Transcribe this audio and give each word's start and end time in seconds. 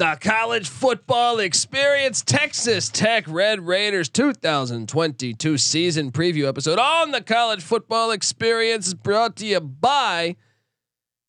The 0.00 0.16
college 0.18 0.66
football 0.66 1.38
experience 1.40 2.22
Texas 2.22 2.88
Tech 2.88 3.24
Red 3.28 3.60
Raiders 3.66 4.08
2022 4.08 5.58
season 5.58 6.10
preview 6.10 6.48
episode 6.48 6.78
on 6.78 7.10
the 7.10 7.20
college 7.20 7.62
football 7.62 8.10
experience 8.10 8.86
is 8.86 8.94
brought 8.94 9.36
to 9.36 9.44
you 9.44 9.60
by 9.60 10.36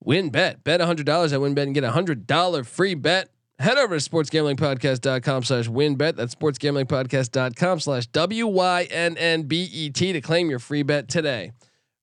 WynnBET. 0.08 0.64
Bet 0.64 0.80
$100 0.80 1.00
at 1.00 1.06
WynnBET 1.06 1.64
and 1.64 1.74
get 1.74 1.84
a 1.84 1.92
$100 1.92 2.66
free 2.66 2.94
bet. 2.94 3.28
Head 3.60 3.78
over 3.78 4.00
to 4.00 4.10
sportsgamblingpodcast.com 4.10 5.44
slash 5.44 5.68
wynnbet. 5.68 6.16
That's 6.16 6.34
sportsgamblingpodcast.com 6.34 7.82
slash 7.82 8.08
W-Y-N-N-B-E-T 8.08 8.54
to 10.14 10.22
claim 10.22 10.50
your 10.50 10.60
free 10.60 10.84
bet 10.84 11.10
today. 11.10 11.52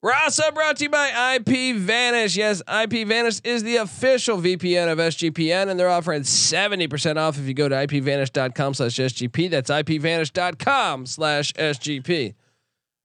Rasa 0.00 0.52
brought 0.54 0.76
to 0.76 0.84
you 0.84 0.90
by 0.90 1.34
IP 1.34 1.74
Vanish. 1.76 2.36
Yes, 2.36 2.62
IP 2.72 3.04
Vanish 3.08 3.40
is 3.42 3.64
the 3.64 3.76
official 3.76 4.38
VPN 4.38 4.92
of 4.92 4.98
SGPN, 4.98 5.68
and 5.68 5.78
they're 5.78 5.90
offering 5.90 6.22
70% 6.22 7.16
off 7.16 7.36
if 7.36 7.46
you 7.48 7.54
go 7.54 7.68
to 7.68 7.74
ipvanish.com 7.74 8.74
slash 8.74 8.94
SGP. 8.94 9.50
That's 9.50 9.70
ipvanish.com 9.70 11.06
slash 11.06 11.52
SGP. 11.54 12.34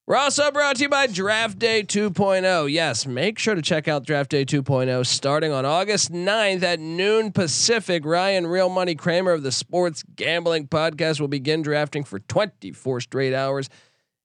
We're 0.06 0.16
also 0.16 0.52
brought 0.52 0.76
to 0.76 0.82
you 0.82 0.88
by 0.88 1.08
Draft 1.08 1.58
Day 1.58 1.82
2.0. 1.82 2.70
Yes, 2.70 3.06
make 3.06 3.40
sure 3.40 3.56
to 3.56 3.62
check 3.62 3.88
out 3.88 4.06
Draft 4.06 4.30
Day 4.30 4.44
2.0 4.44 5.04
starting 5.04 5.50
on 5.50 5.64
August 5.64 6.12
9th 6.12 6.62
at 6.62 6.78
noon 6.78 7.32
Pacific. 7.32 8.04
Ryan 8.04 8.46
Real 8.46 8.68
Money 8.68 8.94
Kramer 8.94 9.32
of 9.32 9.42
the 9.42 9.50
Sports 9.50 10.04
Gambling 10.14 10.68
Podcast 10.68 11.20
will 11.20 11.28
begin 11.28 11.62
drafting 11.62 12.04
for 12.04 12.20
24 12.20 13.00
straight 13.00 13.34
hours. 13.34 13.68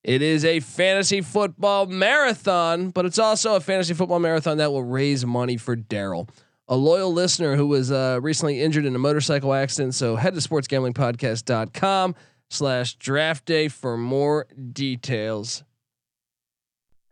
It 0.03 0.21
is 0.21 0.45
a 0.45 0.61
fantasy 0.61 1.21
football 1.21 1.85
marathon, 1.85 2.89
but 2.89 3.05
it's 3.05 3.19
also 3.19 3.55
a 3.55 3.59
fantasy 3.59 3.93
football 3.93 4.19
marathon 4.19 4.57
that 4.57 4.71
will 4.71 4.83
raise 4.83 5.25
money 5.25 5.57
for 5.57 5.75
Daryl, 5.75 6.29
a 6.69 6.75
loyal 6.77 7.11
listener 7.11 7.55
who 7.57 7.67
was 7.67 7.91
uh, 7.91 8.19
recently 8.21 8.61
injured 8.61 8.85
in 8.85 8.95
a 8.95 8.99
motorcycle 8.99 9.53
accident. 9.53 9.95
So 9.95 10.15
head 10.15 10.35
to 10.35 10.39
sportsgamblingpodcast.com 10.39 12.15
slash 12.49 12.95
draft 12.95 13.45
day 13.45 13.67
for 13.67 13.97
more 13.97 14.47
details. 14.71 15.63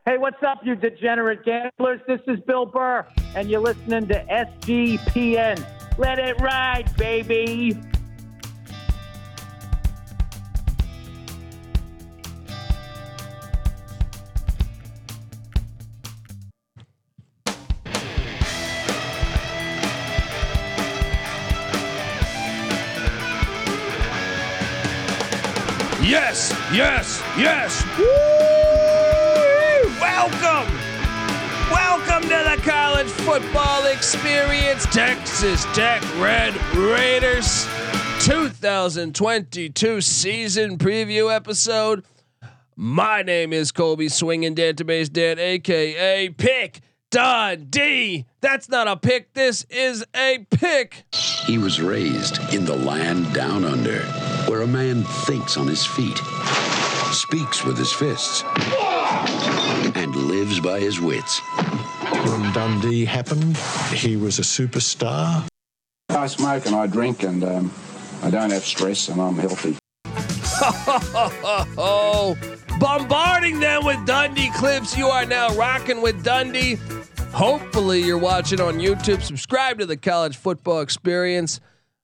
Hey, 0.05 0.17
what's 0.17 0.41
up, 0.41 0.59
you 0.63 0.75
degenerate 0.75 1.43
gamblers? 1.43 1.99
This 2.08 2.21
is 2.27 2.39
Bill 2.47 2.65
Burr, 2.65 3.05
and 3.35 3.49
you're 3.49 3.59
listening 3.59 4.08
to 4.08 4.23
SGPN. 4.31 5.65
Let 5.97 6.19
it 6.19 6.39
ride, 6.39 6.95
baby. 6.95 7.77
Yes, 26.71 27.23
yes. 27.37 27.81
Woo! 27.97 28.03
Welcome. 30.02 30.67
Welcome 31.71 32.23
to 32.23 32.27
the 32.27 32.61
college 32.69 33.08
football 33.08 33.86
experience. 33.86 34.86
Texas 34.87 35.64
Tech 35.73 36.03
Red 36.19 36.53
Raiders 36.75 37.65
2022 38.19 40.02
season 40.02 40.77
preview 40.77 41.33
episode. 41.33 42.03
My 42.75 43.21
name 43.21 43.53
is 43.53 43.71
Colby 43.71 44.09
Swinging 44.09 44.53
Database 44.53 45.09
Dan, 45.09 45.39
aka 45.39 46.27
Pick 46.31 46.81
Dundee. 47.09 48.25
That's 48.41 48.67
not 48.67 48.87
a 48.87 48.97
pick. 48.97 49.33
This 49.33 49.65
is 49.69 50.05
a 50.15 50.45
pick. 50.51 51.05
He 51.45 51.57
was 51.57 51.81
raised 51.81 52.53
in 52.53 52.65
the 52.65 52.75
land 52.75 53.33
down 53.33 53.63
under, 53.63 53.99
where 54.49 54.61
a 54.61 54.67
man 54.67 55.03
thinks 55.03 55.55
on 55.55 55.67
his 55.67 55.85
feet, 55.85 56.17
speaks 57.13 57.63
with 57.63 57.77
his 57.77 57.93
fists, 57.93 58.43
and 59.95 60.13
lives 60.15 60.59
by 60.59 60.79
his 60.79 60.99
wits. 60.99 61.39
When 62.11 62.51
Dundee 62.51 63.05
happened, 63.05 63.55
he 63.93 64.17
was 64.17 64.39
a 64.39 64.41
superstar. 64.41 65.47
I 66.09 66.27
smoke 66.27 66.65
and 66.65 66.75
I 66.75 66.87
drink 66.87 67.23
and 67.23 67.43
um, 67.43 67.71
I 68.23 68.29
don't 68.29 68.49
have 68.49 68.65
stress 68.65 69.07
and 69.07 69.21
I'm 69.21 69.37
healthy. 69.37 69.77
oh, 71.77 72.37
bombarding 72.79 73.59
them 73.59 73.85
with 73.85 74.05
Dundee 74.05 74.51
clips. 74.55 74.97
You 74.97 75.07
are 75.07 75.25
now 75.25 75.53
rocking 75.55 76.01
with 76.01 76.23
Dundee. 76.23 76.77
Hopefully, 77.37 78.02
you're 78.02 78.17
watching 78.17 78.59
on 78.59 78.80
YouTube. 78.80 79.21
Subscribe 79.21 79.77
to 79.77 79.86
the 79.86 79.95
College 79.95 80.36
Football 80.36 80.81
Experience 80.81 81.59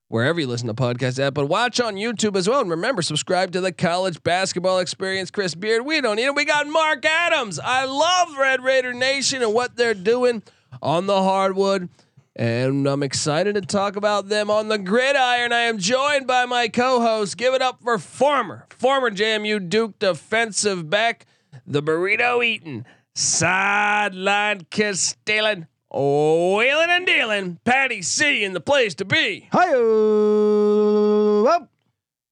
wherever 0.08 0.40
you 0.40 0.46
listen 0.46 0.68
to 0.68 0.76
podcasts 0.76 1.18
at, 1.18 1.34
but 1.34 1.48
watch 1.48 1.82
on 1.82 1.96
YouTube 1.96 2.36
as 2.36 2.48
well. 2.48 2.62
And 2.62 2.70
remember, 2.70 3.02
subscribe 3.02 3.52
to 3.54 3.60
the 3.60 3.72
College 3.72 4.22
Basketball 4.22 4.78
Experience. 4.78 5.32
Chris 5.32 5.56
Beard, 5.56 5.88
we 5.88 6.02
don't 6.02 6.18
need 6.18 6.26
it. 6.26 6.36
We 6.36 6.46
got 6.46 6.68
Mark 6.68 7.04
Adams. 7.04 7.58
I 7.58 7.86
love 7.86 8.38
Red 8.38 8.64
Raider 8.64 8.94
Nation 8.94 9.42
and 9.42 9.56
what 9.56 9.76
they're 9.76 9.96
doing 9.96 10.44
on 10.84 11.08
the 11.08 11.24
hardwood. 11.24 11.90
And 12.36 12.86
I'm 12.86 13.02
excited 13.02 13.56
to 13.56 13.62
talk 13.62 13.96
about 13.96 14.30
them 14.30 14.52
on 14.52 14.68
the 14.68 14.78
gridiron. 14.78 15.52
I 15.52 15.62
am 15.62 15.80
joined 15.80 16.28
by 16.28 16.46
my 16.46 16.68
co-host. 16.68 17.38
Give 17.38 17.56
it 17.56 17.62
up 17.64 17.82
for 17.82 17.98
former, 17.98 18.68
former 18.70 19.10
JMU 19.10 19.68
Duke 19.68 19.98
defensive 19.98 20.92
back, 20.92 21.26
the 21.66 21.82
burrito 21.82 22.46
eating, 22.46 22.86
sideline 23.16 24.66
kiss 24.70 25.02
stealing, 25.02 25.68
wheeling 25.92 26.90
and 26.90 27.06
dealing, 27.06 27.60
Patty 27.64 28.02
C 28.02 28.44
in 28.44 28.54
the 28.54 28.60
place 28.60 28.96
to 28.96 29.06
be. 29.06 29.48
Hi, 29.52 29.70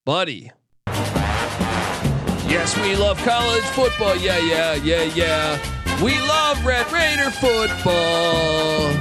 buddy. 0.06 0.52
Yes, 2.48 2.76
we 2.82 2.96
love 2.96 3.18
college 3.20 3.64
football. 3.64 4.16
Yeah, 4.18 4.40
yeah, 4.40 4.74
yeah, 4.76 5.04
yeah. 5.04 5.58
We 6.04 6.20
love 6.20 6.66
Red 6.66 6.92
Raider 6.92 7.32
football. 7.32 8.92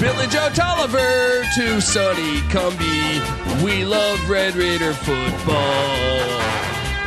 Billy 0.00 0.26
Joe 0.28 0.48
Tolliver 0.54 1.44
to 1.54 1.80
Sonny 1.80 2.40
Cumbie. 2.48 3.20
We 3.62 3.84
love 3.84 4.18
Red 4.28 4.56
Raider 4.56 4.94
football. 4.94 6.39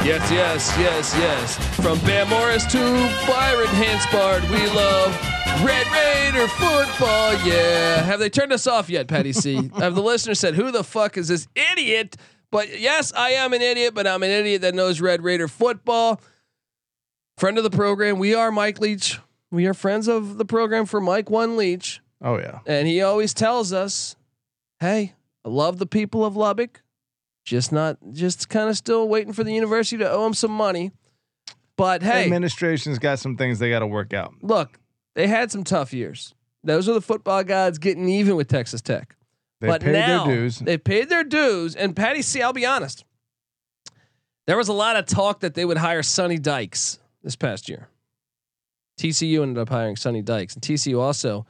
Yes, 0.04 0.30
yes, 0.30 0.78
yes, 0.78 1.16
yes. 1.18 1.76
From 1.78 1.98
Bam 2.00 2.28
Morris 2.28 2.66
to 2.74 2.78
Byron 3.26 3.68
Hanspard, 3.68 4.42
we 4.50 4.68
love 4.76 5.16
Red 5.64 5.88
Raider 5.88 6.46
football. 6.50 7.34
Yeah. 7.48 8.04
Have 8.04 8.20
they 8.20 8.30
turned 8.30 8.52
us 8.52 8.68
off 8.68 8.90
yet, 8.90 9.08
Patty 9.08 9.32
C? 9.32 9.72
Have 9.78 9.96
the 9.96 10.02
listener 10.02 10.36
said, 10.36 10.56
"Who 10.56 10.72
the 10.72 10.84
fuck 10.84 11.16
is 11.16 11.30
this 11.30 11.48
idiot?" 11.56 12.18
But 12.52 12.82
yes, 12.82 13.14
I 13.16 13.30
am 13.32 13.54
an 13.54 13.62
idiot, 13.62 13.94
but 13.94 14.06
I'm 14.06 14.24
an 14.24 14.30
idiot 14.30 14.62
that 14.64 14.76
knows 14.76 15.00
Red 15.00 15.24
Raider 15.24 15.48
football. 15.48 16.20
Friend 17.38 17.58
of 17.58 17.64
the 17.64 17.72
program, 17.72 18.20
we 18.20 18.36
are 18.36 18.52
Mike 18.52 18.82
Leach. 18.82 19.20
We 19.52 19.68
are 19.68 19.74
friends 19.74 20.10
of 20.10 20.38
the 20.38 20.46
program 20.46 20.86
for 20.86 21.00
Mike 21.00 21.30
One 21.30 21.56
Leach. 21.56 22.02
Oh 22.22 22.38
yeah. 22.38 22.60
And 22.66 22.90
he 22.90 23.02
always 23.02 23.34
tells 23.34 23.72
us, 23.72 24.18
"Hey, 24.82 25.14
I 25.46 25.50
love 25.50 25.78
the 25.80 25.88
people 25.88 26.26
of 26.26 26.36
Lubbock. 26.36 26.83
Just 27.44 27.72
not 27.72 27.98
just 28.12 28.50
kind 28.50 28.70
of 28.70 28.78
still 28.78 29.08
waiting 29.08 29.34
for 29.34 29.44
the 29.44 29.54
university 29.54 29.98
to 29.98 30.10
owe 30.10 30.26
him 30.26 30.34
some 30.34 30.52
money." 30.52 30.92
But 31.76 32.04
hey, 32.04 32.24
administration's 32.26 33.00
got 33.00 33.20
some 33.20 33.36
things 33.36 33.60
they 33.60 33.70
got 33.70 33.80
to 33.80 33.88
work 33.88 34.14
out. 34.14 34.34
Look, 34.42 34.80
they 35.16 35.28
had 35.28 35.52
some 35.52 35.64
tough 35.64 35.94
years. 35.94 36.34
Those 36.64 36.88
are 36.88 36.94
the 36.94 37.02
football 37.02 37.44
gods 37.44 37.78
getting 37.78 38.08
even 38.08 38.36
with 38.36 38.48
Texas 38.48 38.82
Tech. 38.82 39.16
They 39.60 39.68
but 39.68 39.82
paid 39.82 39.94
now 39.94 40.26
their 40.26 40.36
dues. 40.36 40.60
they 40.60 40.78
paid 40.78 41.10
their 41.10 41.24
dues. 41.24 41.76
And 41.76 41.96
Patty 41.96 42.22
C, 42.22 42.42
I'll 42.42 42.54
be 42.54 42.66
honest, 42.66 43.06
there 44.46 44.58
was 44.58 44.68
a 44.68 44.74
lot 44.74 44.96
of 44.96 45.06
talk 45.06 45.40
that 45.40 45.54
they 45.54 45.66
would 45.66 45.78
hire 45.78 46.04
Sonny 46.04 46.38
Dykes 46.38 47.00
this 47.24 47.36
past 47.36 47.70
year. 47.70 47.88
TCU 49.00 49.42
ended 49.42 49.58
up 49.58 49.70
hiring 49.70 49.96
Sonny 49.96 50.22
Dykes, 50.22 50.54
and 50.54 50.62
TCU 50.62 51.00
also 51.00 51.46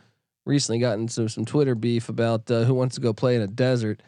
recently 0.45 0.80
got 0.80 0.98
into 0.98 1.28
some 1.28 1.45
Twitter 1.45 1.75
beef 1.75 2.10
about 2.10 2.50
uh, 2.50 2.63
who 2.63 2.74
wants 2.74 2.95
to 2.95 3.01
go 3.01 3.13
play 3.13 3.36
in 3.36 3.42
a 3.42 3.48
desert, 3.48 4.01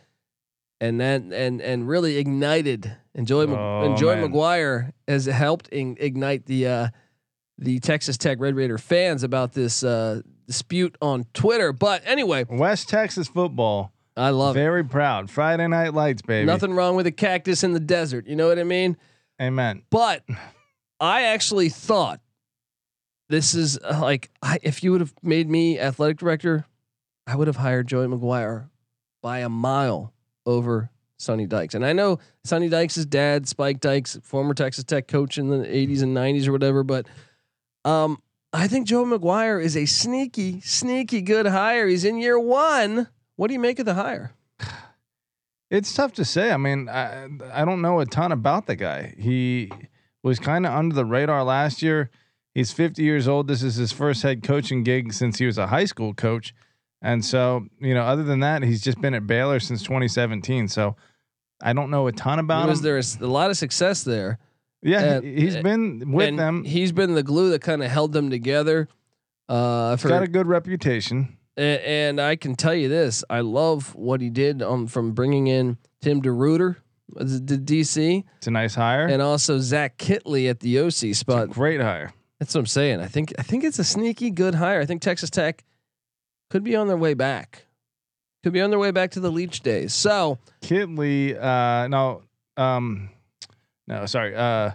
and 0.81 0.99
that 1.01 1.21
and 1.21 1.61
and 1.61 1.87
really 1.87 2.17
ignited. 2.17 2.95
Enjoy 3.13 3.45
Oh, 3.47 3.83
Enjoy 3.91 4.15
man. 4.15 4.31
McGuire 4.31 4.91
has 5.07 5.25
helped 5.25 5.69
in, 5.69 5.95
ignite 5.99 6.45
the 6.45 6.67
uh, 6.67 6.87
the 7.57 7.79
Texas 7.79 8.17
Tech 8.17 8.39
Red 8.39 8.55
Raider 8.55 8.77
fans 8.77 9.23
about 9.23 9.53
this 9.53 9.83
uh, 9.83 10.21
dispute 10.47 10.97
on 11.01 11.25
Twitter. 11.33 11.71
But 11.71 12.01
anyway, 12.05 12.45
West 12.49 12.89
Texas 12.89 13.27
football 13.27 13.93
I 14.17 14.29
love 14.29 14.55
it. 14.55 14.59
Very 14.59 14.83
proud. 14.83 15.29
Friday 15.29 15.67
Night 15.67 15.93
Lights, 15.93 16.21
baby. 16.21 16.45
Nothing 16.45 16.73
wrong 16.73 16.95
with 16.95 17.05
a 17.07 17.11
cactus 17.11 17.63
in 17.63 17.73
the 17.73 17.79
desert. 17.79 18.27
You 18.27 18.35
know 18.35 18.47
what 18.47 18.59
I 18.59 18.63
mean? 18.63 18.97
Amen. 19.41 19.83
But 19.89 20.23
I 20.99 21.23
actually 21.23 21.69
thought 21.69 22.21
this 23.27 23.53
is 23.53 23.77
uh, 23.83 23.99
like 24.01 24.29
I, 24.41 24.59
if 24.61 24.83
you 24.83 24.91
would 24.91 25.01
have 25.01 25.13
made 25.21 25.49
me 25.49 25.79
athletic 25.79 26.17
director, 26.17 26.65
I 27.27 27.35
would 27.35 27.47
have 27.47 27.57
hired 27.57 27.87
Joey 27.87 28.07
McGuire 28.07 28.69
by 29.21 29.39
a 29.39 29.49
mile 29.49 30.13
over 30.45 30.89
Sonny 31.17 31.45
Dykes. 31.45 31.75
And 31.75 31.85
I 31.85 31.93
know 31.93 32.19
Sonny 32.43 32.69
Dykes' 32.69 33.05
dad, 33.05 33.47
Spike 33.47 33.79
Dykes, 33.79 34.19
former 34.23 34.53
Texas 34.53 34.83
Tech 34.83 35.07
coach 35.07 35.37
in 35.37 35.49
the 35.49 35.65
80s 35.65 36.01
and 36.03 36.15
90s 36.15 36.47
or 36.47 36.51
whatever, 36.51 36.83
but 36.83 37.07
um, 37.83 38.21
I 38.51 38.67
think 38.67 38.87
Joe 38.87 39.05
McGuire 39.05 39.63
is 39.63 39.77
a 39.77 39.85
sneaky, 39.85 40.61
sneaky 40.61 41.21
good 41.21 41.45
hire. 41.45 41.87
He's 41.87 42.05
in 42.05 42.17
year 42.17 42.39
one. 42.39 43.07
What 43.35 43.47
do 43.47 43.53
you 43.53 43.59
make 43.59 43.79
of 43.79 43.85
the 43.85 43.95
hire? 43.95 44.33
It's 45.69 45.93
tough 45.93 46.13
to 46.13 46.25
say. 46.25 46.51
I 46.51 46.57
mean, 46.57 46.87
I 46.87 47.27
I 47.51 47.65
don't 47.65 47.81
know 47.81 47.99
a 47.99 48.05
ton 48.05 48.31
about 48.31 48.67
the 48.67 48.75
guy. 48.75 49.15
He 49.17 49.71
was 50.23 50.39
kind 50.39 50.65
of 50.65 50.73
under 50.73 50.93
the 50.93 51.05
radar 51.05 51.43
last 51.43 51.81
year. 51.81 52.11
He's 52.53 52.71
50 52.71 53.03
years 53.03 53.27
old. 53.27 53.47
This 53.47 53.63
is 53.63 53.75
his 53.75 53.91
first 53.91 54.21
head 54.23 54.43
coaching 54.43 54.83
gig 54.83 55.11
since 55.11 55.39
he 55.39 55.45
was 55.45 55.57
a 55.57 55.67
high 55.67 55.85
school 55.85 56.13
coach. 56.13 56.53
And 57.05 57.23
so, 57.23 57.67
you 57.79 57.93
know, 57.93 58.01
other 58.03 58.23
than 58.23 58.39
that, 58.39 58.63
he's 58.63 58.81
just 58.81 58.99
been 58.99 59.13
at 59.13 59.27
Baylor 59.27 59.59
since 59.59 59.83
2017. 59.83 60.67
So 60.67 60.95
I 61.61 61.71
don't 61.73 61.91
know 61.91 62.07
a 62.07 62.11
ton 62.11 62.39
about 62.39 62.67
Was 62.67 62.79
him. 62.79 62.83
there 62.83 62.97
a 62.97 63.31
lot 63.31 63.51
of 63.51 63.57
success 63.57 64.03
there? 64.03 64.39
yeah, 64.81 65.15
and- 65.17 65.23
he's 65.23 65.55
been 65.57 66.11
with 66.11 66.27
and 66.29 66.39
them. 66.39 66.63
He's 66.63 66.91
been 66.91 67.13
the 67.13 67.23
glue 67.23 67.51
that 67.51 67.61
kind 67.61 67.83
of 67.83 67.91
held 67.91 68.11
them 68.11 68.29
together. 68.29 68.87
Uh, 69.47 69.91
He's 69.91 70.01
for, 70.01 70.09
got 70.09 70.23
a 70.23 70.27
good 70.27 70.47
reputation. 70.47 71.37
A- 71.57 71.87
and 71.87 72.19
I 72.19 72.35
can 72.35 72.55
tell 72.55 72.73
you 72.73 72.89
this: 72.89 73.23
I 73.29 73.41
love 73.41 73.93
what 73.95 74.19
he 74.21 74.29
did 74.31 74.61
um, 74.63 74.87
from 74.87 75.11
bringing 75.13 75.45
in 75.47 75.77
Tim 76.01 76.21
DeRuyter, 76.21 76.77
the 77.15 77.57
DC, 77.57 78.23
It's 78.37 78.47
a 78.47 78.51
nice 78.51 78.73
hire. 78.75 79.05
and 79.07 79.21
also 79.21 79.59
Zach 79.59 79.97
Kittley 79.97 80.49
at 80.49 80.59
the 80.61 80.79
OC 80.79 81.13
spot. 81.15 81.49
Great 81.51 81.79
hire. 81.81 82.11
That's 82.39 82.53
what 82.55 82.61
I'm 82.61 82.65
saying. 82.65 82.99
I 82.99 83.07
think 83.07 83.33
I 83.39 83.43
think 83.43 83.63
it's 83.63 83.77
a 83.79 83.83
sneaky 83.83 84.31
good 84.31 84.55
hire. 84.55 84.81
I 84.81 84.85
think 84.87 85.01
Texas 85.03 85.29
Tech 85.29 85.63
could 86.49 86.63
be 86.63 86.75
on 86.75 86.87
their 86.87 86.97
way 86.97 87.13
back. 87.13 87.65
Could 88.43 88.53
be 88.53 88.61
on 88.61 88.69
their 88.69 88.79
way 88.79 88.91
back 88.91 89.11
to 89.11 89.19
the 89.19 89.31
Leach 89.31 89.61
days. 89.61 89.93
So 89.93 90.37
Kittley, 90.61 91.35
uh, 91.35 91.87
no, 91.87 92.21
um, 92.57 93.09
no, 93.87 94.05
sorry. 94.05 94.35
Uh, 94.35 94.71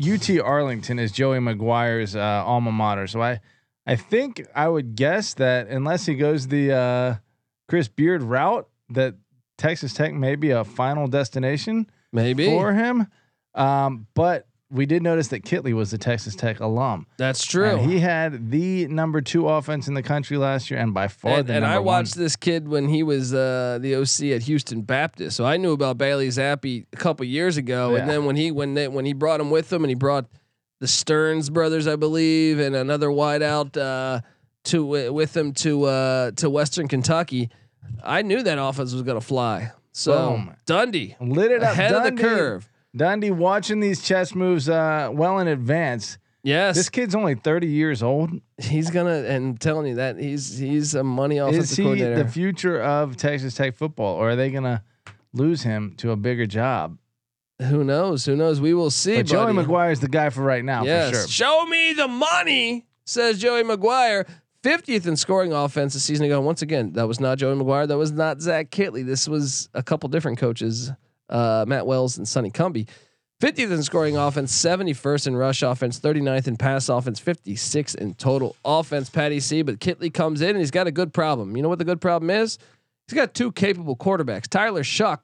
UT 0.00 0.30
Arlington 0.40 0.98
is 0.98 1.12
Joey 1.12 1.38
McGuire's 1.38 2.14
uh, 2.16 2.20
alma 2.20 2.72
mater. 2.72 3.06
So 3.06 3.20
I, 3.20 3.40
I 3.86 3.96
think 3.96 4.46
I 4.54 4.68
would 4.68 4.94
guess 4.94 5.34
that 5.34 5.68
unless 5.68 6.06
he 6.06 6.14
goes 6.14 6.46
the 6.46 6.72
uh, 6.72 7.14
Chris 7.68 7.88
Beard 7.88 8.22
route, 8.22 8.68
that 8.90 9.14
Texas 9.58 9.92
Tech 9.92 10.12
may 10.14 10.36
be 10.36 10.50
a 10.50 10.64
final 10.64 11.06
destination 11.06 11.86
maybe 12.12 12.46
for 12.46 12.72
him. 12.72 13.06
Um, 13.54 14.06
but 14.14 14.46
we 14.70 14.86
did 14.86 15.02
notice 15.02 15.28
that 15.28 15.42
Kittley 15.44 15.72
was 15.72 15.92
a 15.92 15.98
Texas 15.98 16.36
Tech 16.36 16.60
alum. 16.60 17.06
that's 17.16 17.44
true. 17.44 17.70
And 17.76 17.90
he 17.90 17.98
had 17.98 18.50
the 18.50 18.86
number 18.86 19.20
two 19.20 19.48
offense 19.48 19.88
in 19.88 19.94
the 19.94 20.02
country 20.02 20.36
last 20.36 20.70
year, 20.70 20.78
and 20.78 20.94
by 20.94 21.08
far 21.08 21.38
and, 21.38 21.46
the 21.46 21.54
and 21.54 21.62
number 21.62 21.74
I 21.74 21.78
one. 21.78 21.86
watched 21.86 22.14
this 22.14 22.36
kid 22.36 22.68
when 22.68 22.88
he 22.88 23.02
was 23.02 23.34
uh, 23.34 23.78
the 23.80 23.96
OC 23.96 24.36
at 24.36 24.42
Houston 24.44 24.82
Baptist, 24.82 25.36
so 25.36 25.44
I 25.44 25.56
knew 25.56 25.72
about 25.72 25.98
Bailey 25.98 26.28
Zappe 26.28 26.86
a 26.92 26.96
couple 26.96 27.26
years 27.26 27.56
ago. 27.56 27.92
Yeah. 27.92 28.02
And 28.02 28.10
then 28.10 28.24
when 28.24 28.36
he 28.36 28.50
when 28.52 28.74
they, 28.74 28.86
when 28.88 29.04
he 29.04 29.12
brought 29.12 29.40
him 29.40 29.50
with 29.50 29.72
him, 29.72 29.82
and 29.82 29.90
he 29.90 29.96
brought 29.96 30.26
the 30.78 30.88
Stearns 30.88 31.50
brothers, 31.50 31.86
I 31.86 31.96
believe, 31.96 32.58
and 32.58 32.74
another 32.74 33.08
wideout 33.08 33.76
uh, 33.76 34.20
to 34.64 35.12
with 35.12 35.36
him 35.36 35.52
to 35.54 35.84
uh, 35.84 36.30
to 36.32 36.48
Western 36.48 36.88
Kentucky, 36.88 37.50
I 38.04 38.22
knew 38.22 38.42
that 38.42 38.58
offense 38.58 38.92
was 38.92 39.02
going 39.02 39.20
to 39.20 39.26
fly. 39.26 39.72
So 39.92 40.30
Boom. 40.30 40.56
Dundee 40.66 41.16
lit 41.20 41.50
it 41.50 41.62
up 41.62 41.72
ahead 41.72 41.92
of 41.92 42.04
the 42.04 42.12
curve. 42.12 42.68
Dundee 42.96 43.30
watching 43.30 43.80
these 43.80 44.02
chess 44.02 44.34
moves 44.34 44.68
uh, 44.68 45.10
well 45.12 45.38
in 45.38 45.48
advance. 45.48 46.18
Yes, 46.42 46.76
This 46.76 46.88
kid's 46.88 47.14
only 47.14 47.34
30 47.34 47.66
years 47.66 48.02
old. 48.02 48.30
he's 48.58 48.90
gonna. 48.90 49.24
And 49.24 49.46
I'm 49.46 49.56
telling 49.58 49.86
you 49.88 49.94
that 49.96 50.18
he's 50.18 50.56
he's 50.56 50.94
a 50.94 51.04
money 51.04 51.36
offensive 51.36 51.62
Is 51.64 51.76
he 51.76 51.82
coordinator. 51.82 52.22
the 52.24 52.28
future 52.30 52.80
of 52.80 53.16
Texas 53.16 53.54
Tech 53.54 53.76
football, 53.76 54.16
or 54.16 54.30
are 54.30 54.36
they 54.36 54.50
gonna 54.50 54.82
lose 55.34 55.62
him 55.62 55.94
to 55.98 56.12
a 56.12 56.16
bigger 56.16 56.46
job? 56.46 56.96
Who 57.60 57.84
knows? 57.84 58.24
Who 58.24 58.36
knows? 58.36 58.58
We 58.58 58.72
will 58.72 58.90
see. 58.90 59.16
But 59.16 59.26
Joey. 59.26 59.52
McGuire 59.52 59.92
is 59.92 60.00
the 60.00 60.08
guy 60.08 60.30
for 60.30 60.42
right 60.42 60.64
now, 60.64 60.82
yes. 60.84 61.10
for 61.10 61.16
sure. 61.16 61.28
Show 61.28 61.66
me 61.66 61.92
the 61.92 62.08
money, 62.08 62.86
says 63.04 63.38
Joey 63.38 63.62
McGuire. 63.62 64.26
50th 64.62 65.06
in 65.06 65.16
scoring 65.16 65.52
offense 65.52 65.94
a 65.94 66.00
season 66.00 66.24
ago. 66.26 66.40
Once 66.40 66.62
again, 66.62 66.92
that 66.92 67.06
was 67.06 67.20
not 67.20 67.36
Joey 67.38 67.54
McGuire. 67.54 67.86
That 67.86 67.98
was 67.98 68.12
not 68.12 68.40
Zach 68.40 68.70
Kittley. 68.70 69.04
This 69.04 69.28
was 69.28 69.68
a 69.74 69.82
couple 69.82 70.08
different 70.08 70.38
coaches, 70.38 70.90
uh, 71.30 71.64
Matt 71.66 71.86
Wells 71.86 72.18
and 72.18 72.28
Sonny 72.28 72.50
Cumbie. 72.50 72.86
50th 73.40 73.70
in 73.72 73.82
scoring 73.82 74.18
offense, 74.18 74.52
71st 74.62 75.28
in 75.28 75.36
rush 75.36 75.62
offense, 75.62 75.98
39th 75.98 76.46
in 76.46 76.56
pass 76.58 76.90
offense, 76.90 77.18
56 77.18 77.94
in 77.94 78.12
total 78.14 78.54
offense. 78.66 79.08
Patty 79.08 79.40
C. 79.40 79.62
But 79.62 79.78
Kittley 79.78 80.12
comes 80.12 80.42
in 80.42 80.50
and 80.50 80.58
he's 80.58 80.70
got 80.70 80.86
a 80.86 80.90
good 80.92 81.14
problem. 81.14 81.56
You 81.56 81.62
know 81.62 81.70
what 81.70 81.78
the 81.78 81.86
good 81.86 82.02
problem 82.02 82.28
is? 82.28 82.58
He's 83.08 83.14
got 83.14 83.32
two 83.32 83.50
capable 83.50 83.96
quarterbacks. 83.96 84.46
Tyler 84.46 84.82
Shough 84.82 85.20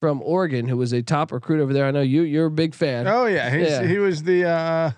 from 0.00 0.22
Oregon, 0.22 0.66
who 0.66 0.76
was 0.78 0.92
a 0.92 1.02
top 1.02 1.32
recruit 1.32 1.60
over 1.60 1.72
there. 1.74 1.84
I 1.86 1.90
know 1.90 2.00
you 2.00 2.22
you're 2.22 2.46
a 2.46 2.50
big 2.50 2.74
fan. 2.74 3.06
Oh 3.06 3.26
yeah, 3.26 3.54
Yeah. 3.54 3.82
he 3.86 3.98
was 3.98 4.22
the 4.22 4.46
uh, 4.48 4.90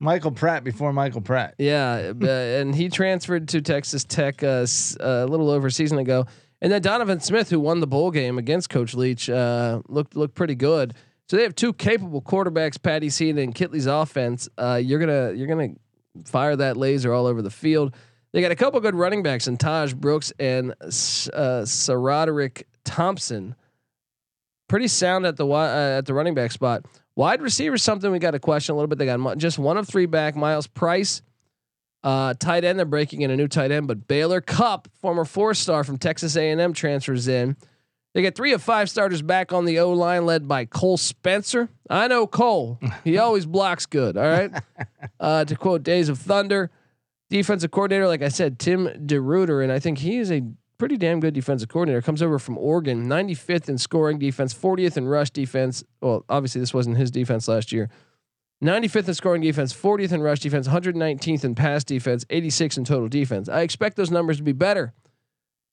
Michael 0.00 0.30
Pratt 0.32 0.62
before 0.64 0.92
Michael 0.92 1.22
Pratt. 1.22 1.54
Yeah, 1.58 2.12
uh, 2.22 2.26
and 2.26 2.74
he 2.74 2.88
transferred 2.88 3.48
to 3.48 3.62
Texas 3.62 4.04
Tech 4.04 4.42
uh, 4.42 4.62
s- 4.62 4.96
a 5.00 5.26
little 5.26 5.50
over 5.50 5.66
a 5.68 5.72
season 5.72 5.98
ago. 5.98 6.26
And 6.60 6.72
then 6.72 6.82
Donovan 6.82 7.20
Smith, 7.20 7.50
who 7.50 7.60
won 7.60 7.80
the 7.80 7.86
bowl 7.86 8.10
game 8.10 8.38
against 8.38 8.68
Coach 8.68 8.94
Leach, 8.94 9.30
uh, 9.30 9.80
looked 9.88 10.16
looked 10.16 10.34
pretty 10.34 10.54
good. 10.54 10.94
So 11.28 11.36
they 11.36 11.42
have 11.42 11.54
two 11.54 11.72
capable 11.72 12.22
quarterbacks, 12.22 12.82
Patty 12.82 13.10
Sean 13.10 13.38
and 13.38 13.54
Kittley's 13.54 13.86
offense. 13.86 14.48
Uh, 14.56 14.80
you're 14.82 14.98
gonna 14.98 15.32
you're 15.32 15.46
gonna 15.46 15.74
fire 16.24 16.56
that 16.56 16.76
laser 16.76 17.12
all 17.12 17.26
over 17.26 17.42
the 17.42 17.50
field. 17.50 17.94
They 18.32 18.40
got 18.40 18.50
a 18.50 18.56
couple 18.56 18.80
good 18.80 18.94
running 18.94 19.22
backs 19.22 19.46
in 19.46 19.56
Tahj 19.56 19.94
Brooks 19.94 20.32
and 20.38 20.74
uh, 21.32 21.64
Roderick 21.88 22.66
Thompson. 22.84 23.54
Pretty 24.68 24.88
sound 24.88 25.26
at 25.26 25.36
the 25.36 25.46
uh, 25.46 25.98
at 25.98 26.06
the 26.06 26.14
running 26.14 26.34
back 26.34 26.52
spot. 26.52 26.84
Wide 27.16 27.42
receiver 27.42 27.78
something 27.78 28.10
we 28.12 28.18
got 28.18 28.32
to 28.32 28.38
question 28.38 28.74
a 28.74 28.76
little 28.76 28.86
bit. 28.86 28.98
They 28.98 29.06
got 29.06 29.38
just 29.38 29.58
one 29.58 29.76
of 29.76 29.88
three 29.88 30.06
back. 30.06 30.36
Myles 30.36 30.66
Price, 30.66 31.22
uh, 32.02 32.34
tight 32.34 32.64
end. 32.64 32.78
They're 32.78 32.86
breaking 32.86 33.22
in 33.22 33.30
a 33.30 33.36
new 33.36 33.48
tight 33.48 33.70
end, 33.70 33.88
but 33.88 34.06
Baylor 34.08 34.40
Cupp, 34.40 34.88
former 35.00 35.24
four 35.24 35.54
star 35.54 35.84
from 35.84 35.98
Texas 35.98 36.36
A&M, 36.36 36.72
transfers 36.72 37.28
in. 37.28 37.56
They 38.14 38.22
get 38.22 38.34
three 38.34 38.52
of 38.52 38.62
five 38.62 38.90
starters 38.90 39.22
back 39.22 39.52
on 39.52 39.64
the 39.64 39.78
O 39.80 39.92
line, 39.92 40.26
led 40.26 40.48
by 40.48 40.64
Cole 40.64 40.96
Spencer. 40.96 41.68
I 41.88 42.08
know 42.08 42.26
Cole; 42.26 42.80
he 43.04 43.18
always 43.18 43.46
blocks 43.46 43.86
good. 43.86 44.16
All 44.16 44.24
right. 44.28 44.50
Uh, 45.20 45.44
to 45.44 45.56
quote 45.56 45.82
Days 45.82 46.08
of 46.08 46.16
Thunder, 46.16 46.70
defensive 47.28 47.72
coordinator, 47.72 48.06
like 48.06 48.22
I 48.22 48.28
said, 48.28 48.60
Tim 48.60 48.86
DeRuyter, 48.86 49.64
and 49.64 49.72
I 49.72 49.80
think 49.80 49.98
he 49.98 50.18
is 50.18 50.30
a 50.30 50.42
pretty 50.78 50.96
damn 50.96 51.18
good 51.18 51.34
defensive 51.34 51.68
coordinator. 51.68 52.00
Comes 52.00 52.22
over 52.22 52.38
from 52.38 52.56
Oregon, 52.56 53.06
95th 53.06 53.68
in 53.68 53.78
scoring 53.78 54.18
defense, 54.18 54.54
40th 54.54 54.96
in 54.96 55.08
rush 55.08 55.30
defense. 55.30 55.82
Well, 56.00 56.24
obviously 56.28 56.60
this 56.60 56.72
wasn't 56.72 56.98
his 56.98 57.10
defense 57.10 57.48
last 57.48 57.72
year. 57.72 57.90
95th 58.62 59.08
in 59.08 59.14
scoring 59.14 59.42
defense, 59.42 59.72
40th 59.72 60.12
in 60.12 60.20
rush 60.20 60.40
defense, 60.40 60.66
119th 60.68 61.44
in 61.44 61.54
pass 61.54 61.84
defense, 61.84 62.24
86 62.28 62.76
in 62.78 62.84
total 62.84 63.08
defense. 63.08 63.48
I 63.48 63.60
expect 63.60 63.96
those 63.96 64.10
numbers 64.10 64.38
to 64.38 64.42
be 64.42 64.52
better. 64.52 64.94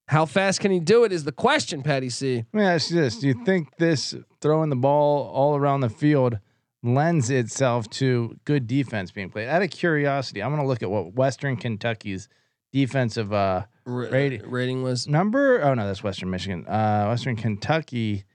How 0.07 0.25
fast 0.25 0.59
can 0.59 0.71
he 0.71 0.79
do 0.79 1.03
it 1.03 1.11
is 1.11 1.23
the 1.23 1.31
question, 1.31 1.81
Patty 1.81 2.09
C. 2.11 2.45
Let 2.53 2.53
me 2.53 2.63
ask 2.63 2.91
you 2.91 2.97
this: 3.01 3.17
Do 3.17 3.27
you 3.27 3.43
think 3.43 3.75
this 3.77 4.13
throwing 4.39 4.69
the 4.69 4.75
ball 4.75 5.27
all 5.33 5.55
around 5.55 5.81
the 5.81 5.89
field 5.89 6.37
lends 6.83 7.31
itself 7.31 7.89
to 7.89 8.37
good 8.45 8.67
defense 8.67 9.09
being 9.09 9.31
played? 9.31 9.47
Out 9.47 9.63
of 9.63 9.71
curiosity, 9.71 10.43
I'm 10.43 10.51
going 10.51 10.61
to 10.61 10.67
look 10.67 10.83
at 10.83 10.91
what 10.91 11.13
Western 11.15 11.57
Kentucky's 11.57 12.29
defensive 12.71 13.33
uh, 13.33 13.63
Ra- 13.85 14.09
Rating. 14.11 14.47
rating 14.47 14.83
was 14.83 15.07
number. 15.07 15.59
Oh 15.63 15.73
no, 15.73 15.87
that's 15.87 16.03
Western 16.03 16.29
Michigan. 16.29 16.67
Uh, 16.67 17.07
Western 17.07 17.35
Kentucky, 17.35 18.25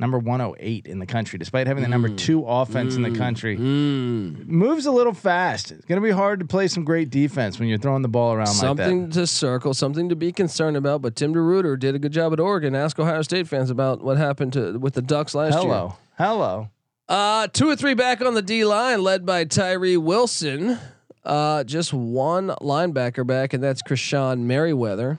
number 0.00 0.16
108 0.18 0.86
in 0.86 1.00
the 1.00 1.06
country, 1.06 1.38
despite 1.40 1.66
having 1.66 1.82
the 1.82 1.88
number 1.88 2.08
Mm. 2.08 2.16
two 2.16 2.44
offense 2.46 2.94
in 2.94 3.02
the 3.02 3.08
Mm, 3.10 3.16
country. 3.18 3.56
mm. 3.56 4.46
Moves 4.46 4.86
a 4.86 4.92
little 4.92 5.12
fast. 5.12 5.72
It's 5.72 5.84
going 5.86 6.00
to 6.00 6.06
be 6.06 6.12
hard 6.12 6.38
to 6.38 6.46
play 6.46 6.68
some 6.68 6.84
great 6.84 7.10
defense 7.10 7.58
when 7.58 7.68
you're 7.68 7.78
throwing 7.78 8.02
the 8.02 8.08
ball 8.08 8.32
around 8.32 8.46
like 8.46 8.56
something 8.56 9.10
to 9.10 9.26
circle, 9.26 9.74
something 9.74 10.08
to 10.08 10.14
be 10.14 10.30
concerned 10.30 10.76
about. 10.76 11.02
But 11.02 11.16
Tim 11.16 11.34
DeRuyter 11.34 11.76
did 11.78 11.96
a 11.96 11.98
good 11.98 12.12
job 12.12 12.32
at 12.32 12.38
Oregon. 12.38 12.76
Ask 12.76 12.98
Ohio 13.00 13.22
State 13.22 13.48
fans 13.48 13.70
about 13.70 14.02
what 14.04 14.16
happened 14.18 14.52
to 14.52 14.78
with 14.78 14.94
the 14.94 15.02
Ducks 15.02 15.34
last 15.34 15.54
year. 15.54 15.62
Hello, 15.62 15.94
hello. 16.16 16.68
Uh, 17.08 17.48
two 17.48 17.68
or 17.68 17.74
three 17.74 17.94
back 17.94 18.20
on 18.22 18.34
the 18.34 18.42
D 18.42 18.64
line, 18.64 19.02
led 19.02 19.26
by 19.26 19.44
Tyree 19.44 19.96
Wilson. 19.96 20.78
Uh, 21.24 21.64
just 21.64 21.92
one 21.92 22.48
linebacker 22.60 23.26
back, 23.26 23.52
and 23.52 23.64
that's 23.64 23.82
Krishon 23.82 24.40
Merriweather. 24.42 25.18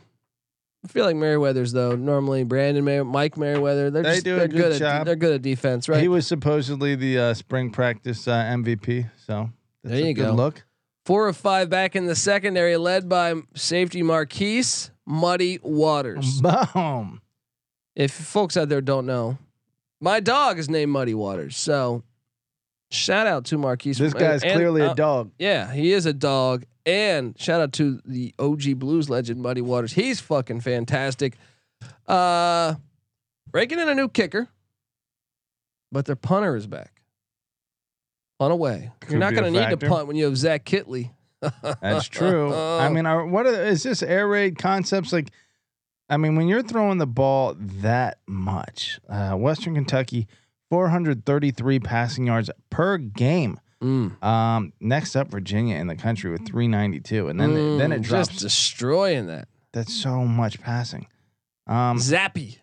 I 0.83 0.88
feel 0.88 1.05
like 1.05 1.15
Merriweather's 1.17 1.71
though 1.74 1.95
normally 1.95 2.43
Brandon 2.43 2.83
Mer- 2.86 3.03
Mike 3.03 3.36
Merriweather. 3.38 3.91
They're 3.91 4.03
They 4.03 4.13
just, 4.13 4.25
do 4.25 4.36
a 4.36 4.39
they're 4.39 4.48
good 4.48 4.71
at 4.74 4.79
job. 4.79 5.05
they're 5.05 5.15
good 5.17 5.33
at 5.36 5.41
defense, 5.41 5.89
right? 5.89 6.01
He 6.01 6.07
was 6.07 6.25
supposedly 6.25 6.95
the 6.95 7.17
uh, 7.19 7.33
spring 7.33 7.69
practice 7.71 8.27
uh, 8.27 8.31
MVP, 8.43 9.09
so 9.25 9.50
that's 9.83 9.95
There 9.95 10.03
a 10.05 10.07
you 10.07 10.13
good 10.13 10.27
go. 10.27 10.33
look. 10.33 10.63
Four 11.05 11.27
of 11.27 11.36
five 11.38 11.69
back 11.69 11.95
in 11.95 12.05
the 12.05 12.15
secondary, 12.15 12.77
led 12.77 13.09
by 13.09 13.33
safety 13.55 14.03
Marquise 14.03 14.91
Muddy 15.05 15.59
Waters. 15.63 16.41
Boom. 16.74 17.21
If 17.95 18.12
folks 18.13 18.55
out 18.55 18.69
there 18.69 18.79
don't 18.81 19.05
know, 19.05 19.38
my 20.00 20.19
dog 20.21 20.59
is 20.59 20.69
named 20.69 20.91
Muddy 20.91 21.13
Waters. 21.15 21.57
So 21.57 22.03
shout 22.91 23.27
out 23.27 23.43
to 23.45 23.57
Marquise. 23.57 23.98
This 23.98 24.13
guy's 24.13 24.41
clearly 24.41 24.81
uh, 24.83 24.91
a 24.91 24.95
dog. 24.95 25.31
Yeah, 25.39 25.74
he 25.74 25.91
is 25.91 26.05
a 26.05 26.13
dog. 26.13 26.63
And 26.89 27.39
shout 27.39 27.62
out 27.62 27.72
to 27.74 28.01
the 28.03 28.34
OG 28.39 28.79
Blues 28.79 29.12
legend 29.12 29.43
Muddy 29.43 29.62
Waters. 29.62 29.93
He's 29.93 30.19
fucking 30.19 30.62
fantastic. 30.62 31.36
Uh 32.08 32.75
breaking 33.51 33.77
in 33.79 33.88
a 33.88 33.93
new 33.93 34.10
kicker, 34.10 34.48
but 35.91 36.05
their 36.05 36.15
punter 36.15 36.55
is 36.55 36.65
back. 36.65 37.03
Punt 38.39 38.53
away. 38.53 38.91
Could 39.01 39.12
You're 39.12 39.19
not 39.19 39.34
going 39.34 39.53
to 39.53 39.60
need 39.60 39.69
to 39.69 39.88
punt 39.88 40.08
when 40.08 40.15
you 40.15 40.25
have 40.25 40.38
Zach 40.38 40.65
Kittley. 40.65 41.12
That's 41.81 42.08
true. 42.08 42.53
I 42.55 42.89
mean, 42.89 43.05
are, 43.05 43.25
what 43.25 43.46
are, 43.46 43.65
is 43.65 43.84
this 43.84 44.01
air 44.01 44.27
raid 44.27 44.58
concepts 44.58 45.13
like? 45.13 45.29
I 46.10 46.17
mean, 46.17 46.36
when 46.36 46.48
you're 46.48 46.63
throwing 46.63 46.98
the 46.98 47.05
ball 47.05 47.55
that 47.60 48.17
much, 48.27 49.00
uh, 49.08 49.34
Western 49.34 49.75
Kentucky, 49.75 50.27
433 50.72 51.79
passing 51.79 52.25
yards 52.25 52.50
per 52.72 52.98
game. 52.98 53.60
Mm. 53.83 54.21
Um, 54.24 54.74
next 54.81 55.15
up, 55.15 55.29
Virginia 55.29 55.77
in 55.77 55.88
the 55.88 55.95
country 55.95 56.29
with 56.31 56.45
392, 56.45 57.29
and 57.29 57.39
then 57.39 57.77
then 57.77 57.91
it 57.93 58.01
Mm, 58.01 58.03
drops. 58.03 58.27
just 58.29 58.39
destroying 58.41 59.27
that. 59.27 59.48
That's 59.71 59.93
so 59.93 60.25
much 60.25 60.59
passing. 60.59 61.07
Um, 61.67 61.98
Zappe. 61.98 62.57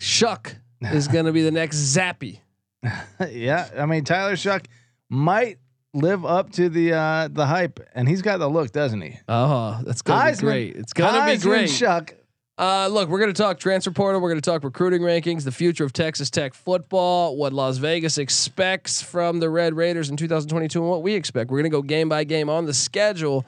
Shough 0.00 0.54
is 0.92 1.08
going 1.12 1.24
to 1.26 1.32
be 1.32 1.42
the 1.42 1.50
next 1.50 1.76
Zappe. 1.76 2.40
yeah, 3.30 3.68
I 3.76 3.86
mean 3.86 4.04
Tyler 4.04 4.34
Shough 4.36 4.64
might 5.08 5.58
live 5.94 6.24
up 6.24 6.50
to 6.52 6.68
the 6.68 6.92
uh 6.92 7.28
the 7.28 7.46
hype, 7.46 7.80
and 7.94 8.08
he's 8.08 8.22
got 8.22 8.38
the 8.38 8.48
look, 8.48 8.70
doesn't 8.72 9.00
he? 9.00 9.18
Oh, 9.28 9.80
that's 9.84 10.02
going 10.02 10.18
to 10.20 10.24
Heisman- 10.32 10.40
be 10.40 10.46
great. 10.46 10.76
It's 10.76 10.92
going 10.92 11.14
to 11.14 11.24
be 11.24 11.32
Heisman 11.32 11.42
great. 11.42 11.68
Shough. 11.70 12.10
Uh, 12.58 12.88
look, 12.88 13.08
we're 13.08 13.20
going 13.20 13.32
to 13.32 13.40
talk 13.40 13.60
transfer 13.60 13.92
portal. 13.92 14.20
We're 14.20 14.30
going 14.30 14.40
to 14.40 14.50
talk 14.50 14.64
recruiting 14.64 15.02
rankings, 15.02 15.44
the 15.44 15.52
future 15.52 15.84
of 15.84 15.92
Texas 15.92 16.28
Tech 16.28 16.54
football, 16.54 17.36
what 17.36 17.52
Las 17.52 17.76
Vegas 17.76 18.18
expects 18.18 19.00
from 19.00 19.38
the 19.38 19.48
Red 19.48 19.74
Raiders 19.74 20.10
in 20.10 20.16
2022, 20.16 20.80
and 20.80 20.90
what 20.90 21.02
we 21.02 21.14
expect. 21.14 21.52
We're 21.52 21.58
going 21.58 21.70
to 21.70 21.76
go 21.76 21.82
game 21.82 22.08
by 22.08 22.24
game 22.24 22.50
on 22.50 22.66
the 22.66 22.74
schedule. 22.74 23.46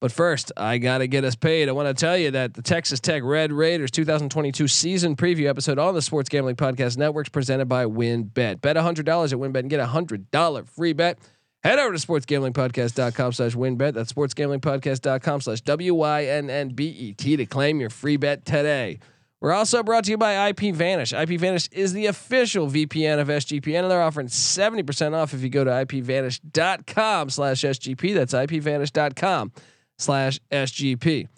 But 0.00 0.10
first, 0.10 0.50
I 0.56 0.78
got 0.78 0.98
to 0.98 1.06
get 1.06 1.24
us 1.24 1.36
paid. 1.36 1.68
I 1.68 1.72
want 1.72 1.86
to 1.86 1.94
tell 1.94 2.18
you 2.18 2.32
that 2.32 2.54
the 2.54 2.60
Texas 2.60 2.98
Tech 2.98 3.22
Red 3.22 3.52
Raiders 3.52 3.92
2022 3.92 4.66
season 4.66 5.14
preview 5.14 5.48
episode 5.48 5.78
on 5.78 5.94
the 5.94 6.02
Sports 6.02 6.28
Gambling 6.28 6.56
Podcast 6.56 6.98
Network 6.98 7.28
is 7.28 7.30
presented 7.30 7.66
by 7.66 7.84
WynnBET. 7.84 8.60
Bet 8.60 8.76
$100 8.76 8.98
at 8.98 9.06
WynnBET 9.06 9.60
and 9.60 9.70
get 9.70 9.78
a 9.78 9.86
$100 9.86 10.68
free 10.68 10.92
bet. 10.92 11.20
Head 11.64 11.78
over 11.78 11.96
to 11.96 12.06
sportsgamblingpodcast.com 12.06 13.32
slash 13.32 13.54
wynnbet. 13.54 13.94
That's 13.94 14.12
sportsgamblingpodcast.com 14.12 15.40
slash 15.40 15.62
W-I-N-N-B-E-T 15.62 17.36
to 17.38 17.46
claim 17.46 17.80
your 17.80 17.88
free 17.88 18.18
bet 18.18 18.44
today. 18.44 18.98
We're 19.40 19.52
also 19.52 19.82
brought 19.82 20.04
to 20.04 20.10
you 20.10 20.18
by 20.18 20.48
IP 20.48 20.74
Vanish. 20.74 21.14
IP 21.14 21.40
Vanish 21.40 21.68
is 21.68 21.94
the 21.94 22.06
official 22.06 22.68
VPN 22.68 23.18
of 23.18 23.28
SGPN, 23.28 23.82
and 23.82 23.90
they're 23.90 24.02
offering 24.02 24.26
70% 24.26 25.14
off 25.14 25.32
if 25.32 25.40
you 25.40 25.48
go 25.48 25.64
to 25.64 25.70
ipvanish.com 25.70 27.30
slash 27.30 27.62
SGP. 27.62 28.14
That's 28.14 28.34
ipvanish.com 28.34 29.52
slash 29.96 30.40
SGP. 30.52 31.28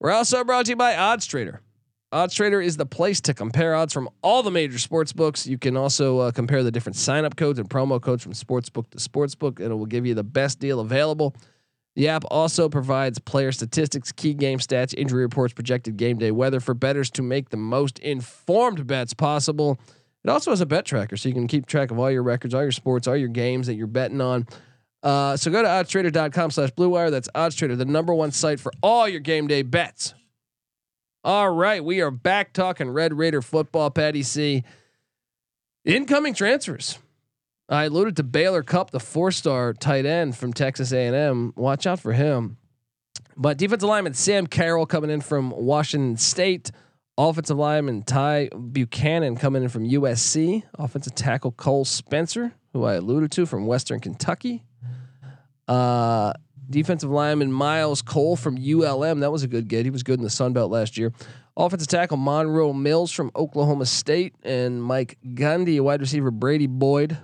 We're 0.00 0.12
also 0.12 0.44
brought 0.44 0.64
to 0.64 0.72
you 0.72 0.76
by 0.76 0.96
Odds 0.96 1.26
Trader. 1.26 1.60
Odds 2.14 2.32
Trader 2.32 2.60
is 2.60 2.76
the 2.76 2.86
place 2.86 3.20
to 3.22 3.34
compare 3.34 3.74
odds 3.74 3.92
from 3.92 4.08
all 4.22 4.44
the 4.44 4.50
major 4.52 4.78
sports 4.78 5.12
books. 5.12 5.48
You 5.48 5.58
can 5.58 5.76
also 5.76 6.20
uh, 6.20 6.30
compare 6.30 6.62
the 6.62 6.70
different 6.70 6.94
sign 6.94 7.24
up 7.24 7.34
codes 7.34 7.58
and 7.58 7.68
promo 7.68 8.00
codes 8.00 8.22
from 8.22 8.34
sportsbook 8.34 8.88
to 8.90 8.98
sportsbook, 8.98 9.58
and 9.58 9.72
it 9.72 9.74
will 9.74 9.84
give 9.84 10.06
you 10.06 10.14
the 10.14 10.22
best 10.22 10.60
deal 10.60 10.78
available. 10.78 11.34
The 11.96 12.06
app 12.06 12.22
also 12.30 12.68
provides 12.68 13.18
player 13.18 13.50
statistics, 13.50 14.12
key 14.12 14.32
game 14.32 14.60
stats, 14.60 14.94
injury 14.96 15.22
reports, 15.22 15.54
projected 15.54 15.96
game 15.96 16.16
day 16.16 16.30
weather 16.30 16.60
for 16.60 16.72
bettors 16.72 17.10
to 17.12 17.22
make 17.22 17.50
the 17.50 17.56
most 17.56 17.98
informed 17.98 18.86
bets 18.86 19.12
possible. 19.12 19.80
It 20.22 20.30
also 20.30 20.52
has 20.52 20.60
a 20.60 20.66
bet 20.66 20.84
tracker, 20.84 21.16
so 21.16 21.28
you 21.28 21.34
can 21.34 21.48
keep 21.48 21.66
track 21.66 21.90
of 21.90 21.98
all 21.98 22.12
your 22.12 22.22
records, 22.22 22.54
all 22.54 22.62
your 22.62 22.70
sports, 22.70 23.08
all 23.08 23.16
your 23.16 23.28
games 23.28 23.66
that 23.66 23.74
you're 23.74 23.88
betting 23.88 24.20
on. 24.20 24.46
Uh, 25.02 25.36
so 25.36 25.50
go 25.50 25.62
to 25.62 25.68
oddstrader.com 25.68 26.52
slash 26.52 26.70
blue 26.70 26.90
wire. 26.90 27.10
That's 27.10 27.28
oddstrader, 27.34 27.76
the 27.76 27.84
number 27.84 28.14
one 28.14 28.30
site 28.30 28.60
for 28.60 28.70
all 28.84 29.08
your 29.08 29.20
game 29.20 29.48
day 29.48 29.62
bets. 29.62 30.14
All 31.26 31.48
right, 31.48 31.82
we 31.82 32.02
are 32.02 32.10
back 32.10 32.52
talking 32.52 32.90
Red 32.90 33.14
Raider 33.14 33.40
football, 33.40 33.90
Patty 33.90 34.22
C. 34.22 34.62
Incoming 35.82 36.34
transfers. 36.34 36.98
I 37.66 37.84
alluded 37.84 38.16
to 38.16 38.22
Baylor 38.22 38.62
Cupp, 38.62 38.90
the 38.90 39.00
four-star 39.00 39.72
tight 39.72 40.04
end 40.04 40.36
from 40.36 40.52
Texas 40.52 40.92
A&M. 40.92 41.54
Watch 41.56 41.86
out 41.86 41.98
for 41.98 42.12
him. 42.12 42.58
But 43.38 43.56
defensive 43.56 43.88
lineman 43.88 44.12
Sam 44.12 44.46
Carroll 44.46 44.84
coming 44.84 45.08
in 45.08 45.22
from 45.22 45.48
Washington 45.48 46.18
State. 46.18 46.70
Offensive 47.16 47.56
lineman 47.56 48.02
Ty 48.02 48.50
Buchanan 48.50 49.36
coming 49.36 49.62
in 49.62 49.70
from 49.70 49.88
USC. 49.88 50.62
Offensive 50.74 51.14
tackle 51.14 51.52
Cole 51.52 51.86
Spencer, 51.86 52.52
who 52.74 52.84
I 52.84 52.96
alluded 52.96 53.32
to 53.32 53.46
from 53.46 53.64
Western 53.64 53.98
Kentucky. 53.98 54.62
Uh, 55.66 56.34
defensive 56.68 57.10
lineman 57.10 57.52
Miles 57.52 58.02
Cole 58.02 58.36
from 58.36 58.56
ULM. 58.56 59.20
That 59.20 59.30
was 59.32 59.42
a 59.42 59.48
good 59.48 59.68
get. 59.68 59.84
He 59.84 59.90
was 59.90 60.02
good 60.02 60.18
in 60.18 60.24
the 60.24 60.30
Sun 60.30 60.52
Belt 60.52 60.70
last 60.70 60.96
year. 60.96 61.12
Offensive 61.56 61.88
tackle 61.88 62.16
Monroe 62.16 62.72
Mills 62.72 63.12
from 63.12 63.30
Oklahoma 63.36 63.86
State, 63.86 64.34
and 64.42 64.82
Mike 64.82 65.18
Gundy, 65.24 65.80
wide 65.80 66.00
receiver 66.00 66.30
Brady 66.30 66.66
Boyd 66.66 67.16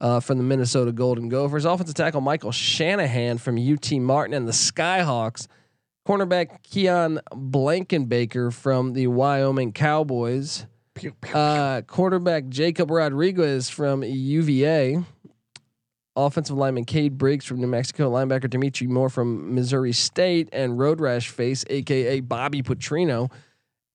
uh, 0.00 0.20
from 0.20 0.38
the 0.38 0.44
Minnesota 0.44 0.92
Golden 0.92 1.28
Gophers. 1.28 1.64
Offensive 1.64 1.94
tackle 1.94 2.20
Michael 2.20 2.52
Shanahan 2.52 3.38
from 3.38 3.56
UT 3.56 3.90
Martin 3.92 4.34
and 4.34 4.46
the 4.46 4.52
Skyhawks. 4.52 5.46
Cornerback 6.06 6.62
Keon 6.62 7.20
Blankenbaker 7.32 8.52
from 8.52 8.94
the 8.94 9.06
Wyoming 9.06 9.72
Cowboys. 9.72 10.66
Uh, 11.32 11.82
quarterback 11.82 12.48
Jacob 12.48 12.90
Rodriguez 12.90 13.70
from 13.70 14.02
UVA. 14.02 14.98
Offensive 16.16 16.56
lineman 16.56 16.84
Cade 16.84 17.16
Briggs 17.16 17.44
from 17.44 17.60
New 17.60 17.66
Mexico. 17.66 18.10
Linebacker 18.10 18.50
Dimitri 18.50 18.86
Moore 18.86 19.08
from 19.08 19.54
Missouri 19.54 19.92
State. 19.92 20.48
And 20.52 20.78
road 20.78 21.00
rash 21.00 21.28
face, 21.28 21.64
aka 21.68 22.20
Bobby 22.20 22.62
Petrino. 22.62 23.30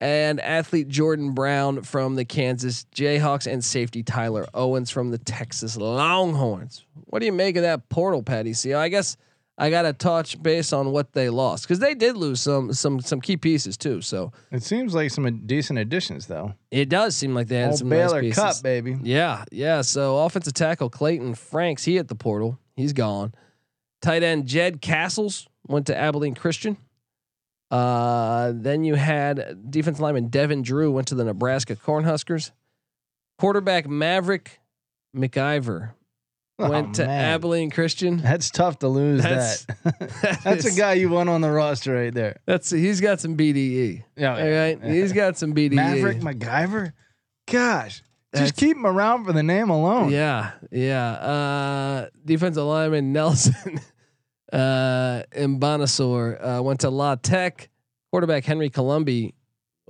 And 0.02 0.42
athlete 0.42 0.88
Jordan 0.90 1.32
Brown 1.34 1.82
from 1.82 2.16
the 2.16 2.26
Kansas 2.26 2.86
Jayhawks 2.94 3.52
and 3.52 3.64
safety 3.64 4.04
Tyler 4.04 4.46
Owens 4.54 4.92
from 4.92 5.12
the 5.12 5.18
Texas 5.18 5.78
Longhorns. 5.78 6.86
What 7.06 7.20
do 7.20 7.26
you 7.26 7.32
make 7.32 7.56
of 7.56 7.64
that 7.64 7.88
portal, 7.90 8.22
Patty? 8.22 8.54
See, 8.54 8.74
I 8.74 8.90
guess 8.90 9.16
I 9.58 9.70
got 9.70 9.84
to 9.84 9.94
touch 9.94 10.42
base 10.44 10.74
on 10.74 10.92
what 10.92 11.14
they 11.14 11.30
lost 11.30 11.64
because 11.64 11.80
they 11.80 11.94
did 11.96 12.18
lose 12.18 12.42
some 12.42 12.74
some 12.74 13.00
some 13.00 13.22
key 13.22 13.38
pieces 13.38 13.78
too. 13.78 14.02
So 14.02 14.34
It 14.52 14.64
seems 14.64 14.94
like 14.94 15.12
some 15.12 15.46
decent 15.48 15.80
additions, 15.80 16.28
though. 16.28 16.56
it 16.72 16.90
does 16.90 17.16
seem 17.16 17.34
like 17.34 17.48
they 17.48 17.60
had 17.60 17.70
Old 17.70 17.80
some 17.80 17.90
Baylor 17.90 18.22
nice 18.22 18.36
Cup, 18.36 18.62
baby. 18.64 18.98
Yeah, 19.02 19.46
yeah. 19.52 19.82
So 19.82 20.18
offensive 20.20 20.54
tackle 20.54 20.90
Clayton 20.90 21.36
Franks, 21.36 21.86
he 21.86 21.96
hit 21.96 22.10
the 22.10 22.16
portal. 22.16 22.60
He's 22.76 22.92
gone. 22.92 23.34
Tight 24.02 24.24
end 24.24 24.46
Jed 24.46 24.82
Castles 24.82 25.48
went 25.68 25.88
to 25.88 25.98
Abilene 25.98 26.36
Christian. 26.36 26.76
Uh, 27.72 28.52
then 28.54 28.84
you 28.84 28.96
had 28.96 29.72
defensive 29.72 30.02
lineman 30.02 30.28
Devin 30.28 30.62
Drew 30.64 30.92
went 30.92 31.08
to 31.08 31.16
the 31.16 31.24
Nebraska 31.24 31.76
Cornhuskers. 31.76 32.52
Quarterback 33.40 33.88
Maverick 33.88 34.60
McIver 35.16 35.92
went 36.58 36.90
Oh, 36.90 36.94
to 36.94 37.06
man. 37.08 37.26
Abilene 37.36 37.70
Christian. 37.70 38.18
That's 38.18 38.50
tough 38.50 38.80
to 38.80 38.88
lose 38.88 39.22
That's- 39.24 39.66
that. 39.84 40.40
That's 40.44 40.66
a 40.66 40.78
guy 40.80 40.94
you 40.94 41.10
want 41.10 41.30
on 41.30 41.42
the 41.42 41.52
roster 41.52 41.94
right 41.94 42.14
there. 42.14 42.38
That's 42.46 42.70
he's 42.70 43.02
got 43.02 43.20
some 43.20 43.36
BDE. 43.36 44.04
Yeah, 44.16 44.38
All 44.38 44.50
right, 44.50 44.82
he's 44.84 45.12
got 45.14 45.38
some 45.38 45.54
BDE. 45.54 45.74
Maverick 45.74 46.20
MacGyver. 46.20 46.94
Gosh, 47.52 48.02
That's- 48.32 48.50
just 48.52 48.56
keep 48.60 48.78
him 48.78 48.86
around 48.86 49.26
for 49.26 49.34
the 49.34 49.44
name 49.44 49.70
alone. 49.70 50.12
Yeah, 50.12 50.52
yeah. 50.72 51.12
Uh, 51.12 52.10
defensive 52.24 52.64
lineman 52.64 53.12
Nelson 53.14 53.80
uh, 54.54 55.24
uh, 55.38 56.62
went 56.64 56.80
to 56.82 56.90
La 56.90 57.16
Tech. 57.16 57.70
Quarterback 58.12 58.46
Henry 58.46 58.70
Colombi, 58.70 59.34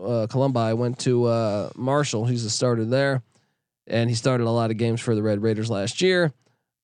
uh, 0.03 0.25
Colombi 0.27 0.73
went 0.73 0.97
to 0.99 1.25
uh, 1.25 1.69
Marshall. 1.75 2.25
He's 2.25 2.43
a 2.43 2.49
starter 2.49 2.83
there, 2.85 3.21
and 3.85 4.09
he 4.09 4.15
started 4.15 4.47
a 4.47 4.49
lot 4.49 4.71
of 4.71 4.77
games 4.77 4.99
for 4.99 5.13
the 5.13 5.21
Red 5.21 5.43
Raiders 5.43 5.69
last 5.69 6.01
year. 6.01 6.33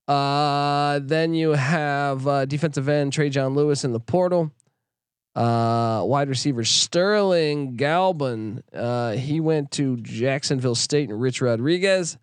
Uh, 0.08 1.00
then 1.04 1.34
you 1.34 1.52
have 1.52 2.28
uh, 2.28 2.46
defensive 2.46 2.90
end 2.90 3.14
Trey 3.14 3.30
John 3.30 3.56
Lewis 3.56 3.84
in 3.84 3.94
the 3.94 4.00
portal. 4.00 4.52
Uh, 5.34 6.04
wide 6.06 6.28
receiver 6.28 6.66
Sterling 6.66 7.78
Galban. 7.78 8.62
Uh, 8.74 9.12
he 9.14 9.40
went 9.40 9.72
to 9.72 9.96
Jacksonville 9.98 10.76
State 10.76 11.10
and 11.10 11.22
Rich 11.22 11.42
Rodriguez. 11.42 12.18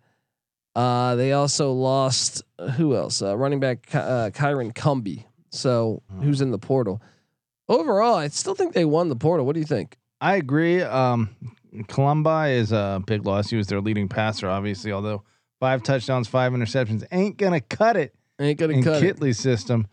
Uh, 0.75 1.15
they 1.15 1.31
also 1.33 1.71
lost 1.71 2.43
uh, 2.59 2.69
who 2.69 2.95
else? 2.95 3.21
Uh, 3.21 3.35
running 3.35 3.59
back 3.59 3.87
uh, 3.93 4.29
Kyron 4.29 4.73
Cumby. 4.73 5.25
So 5.49 6.03
who's 6.21 6.41
in 6.41 6.51
the 6.51 6.59
portal? 6.59 7.01
Overall, 7.67 8.15
I 8.15 8.27
still 8.27 8.53
think 8.53 8.73
they 8.73 8.85
won 8.85 9.09
the 9.09 9.15
portal. 9.15 9.45
What 9.45 9.53
do 9.53 9.59
you 9.59 9.65
think? 9.65 9.97
I 10.21 10.35
agree. 10.35 10.81
Um, 10.81 11.35
Colombi 11.87 12.51
is 12.51 12.71
a 12.71 13.01
big 13.05 13.25
loss. 13.25 13.49
He 13.49 13.55
was 13.55 13.67
their 13.67 13.81
leading 13.81 14.07
passer, 14.07 14.47
obviously. 14.47 14.91
Although 14.91 15.23
five 15.59 15.83
touchdowns, 15.83 16.27
five 16.27 16.53
interceptions 16.53 17.05
ain't 17.11 17.37
gonna 17.37 17.61
cut 17.61 17.97
it 17.97 18.13
Ain't 18.39 18.57
gonna 18.57 18.73
in 18.73 18.83
cut 18.83 19.03
it. 19.03 19.03
In 19.03 19.15
the 19.15 19.27
Kittley's 19.27 19.39
system. 19.39 19.87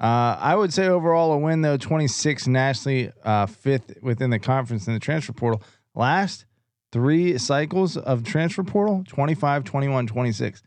Uh, 0.00 0.36
I 0.38 0.54
would 0.54 0.72
say 0.72 0.86
overall 0.86 1.32
a 1.32 1.38
win 1.38 1.62
though, 1.62 1.76
26 1.76 2.46
nationally, 2.46 3.10
uh, 3.24 3.46
fifth 3.46 4.00
within 4.02 4.30
the 4.30 4.38
conference 4.38 4.86
in 4.86 4.94
the 4.94 5.00
transfer 5.00 5.32
portal. 5.32 5.62
Last 5.94 6.44
three 6.92 7.36
cycles 7.38 7.96
of 7.96 8.22
transfer 8.22 8.62
portal, 8.62 9.04
25, 9.08 9.64
21, 9.64 10.06
26. 10.06 10.62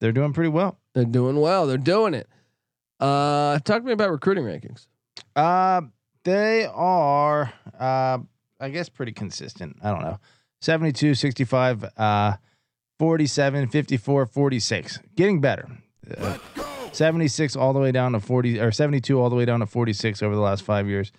They're 0.00 0.12
doing 0.12 0.32
pretty 0.32 0.48
well. 0.48 0.78
They're 0.94 1.04
doing 1.04 1.38
well. 1.38 1.66
They're 1.66 1.76
doing 1.76 2.14
it. 2.14 2.28
Uh, 2.98 3.58
talk 3.58 3.82
to 3.82 3.86
me 3.86 3.92
about 3.92 4.10
recruiting 4.10 4.44
rankings. 4.44 4.86
Uh, 5.34 5.82
they 6.24 6.64
are, 6.64 7.52
uh, 7.78 8.18
I 8.58 8.68
guess, 8.70 8.88
pretty 8.88 9.12
consistent. 9.12 9.76
I 9.82 9.90
don't 9.90 10.02
know. 10.02 10.18
72, 10.62 11.14
65, 11.14 11.84
uh, 11.96 12.36
47, 12.98 13.68
54, 13.68 14.26
46. 14.26 14.98
Getting 15.16 15.40
better. 15.40 15.68
Uh, 16.16 16.38
76 16.92 17.56
all 17.56 17.72
the 17.72 17.78
way 17.80 17.92
down 17.92 18.12
to 18.12 18.20
40 18.20 18.60
or 18.60 18.72
72 18.72 19.20
all 19.20 19.28
the 19.28 19.36
way 19.36 19.44
down 19.44 19.60
to 19.60 19.66
46 19.66 20.22
over 20.22 20.34
the 20.34 20.40
last 20.40 20.62
five 20.62 20.88
years. 20.88 21.12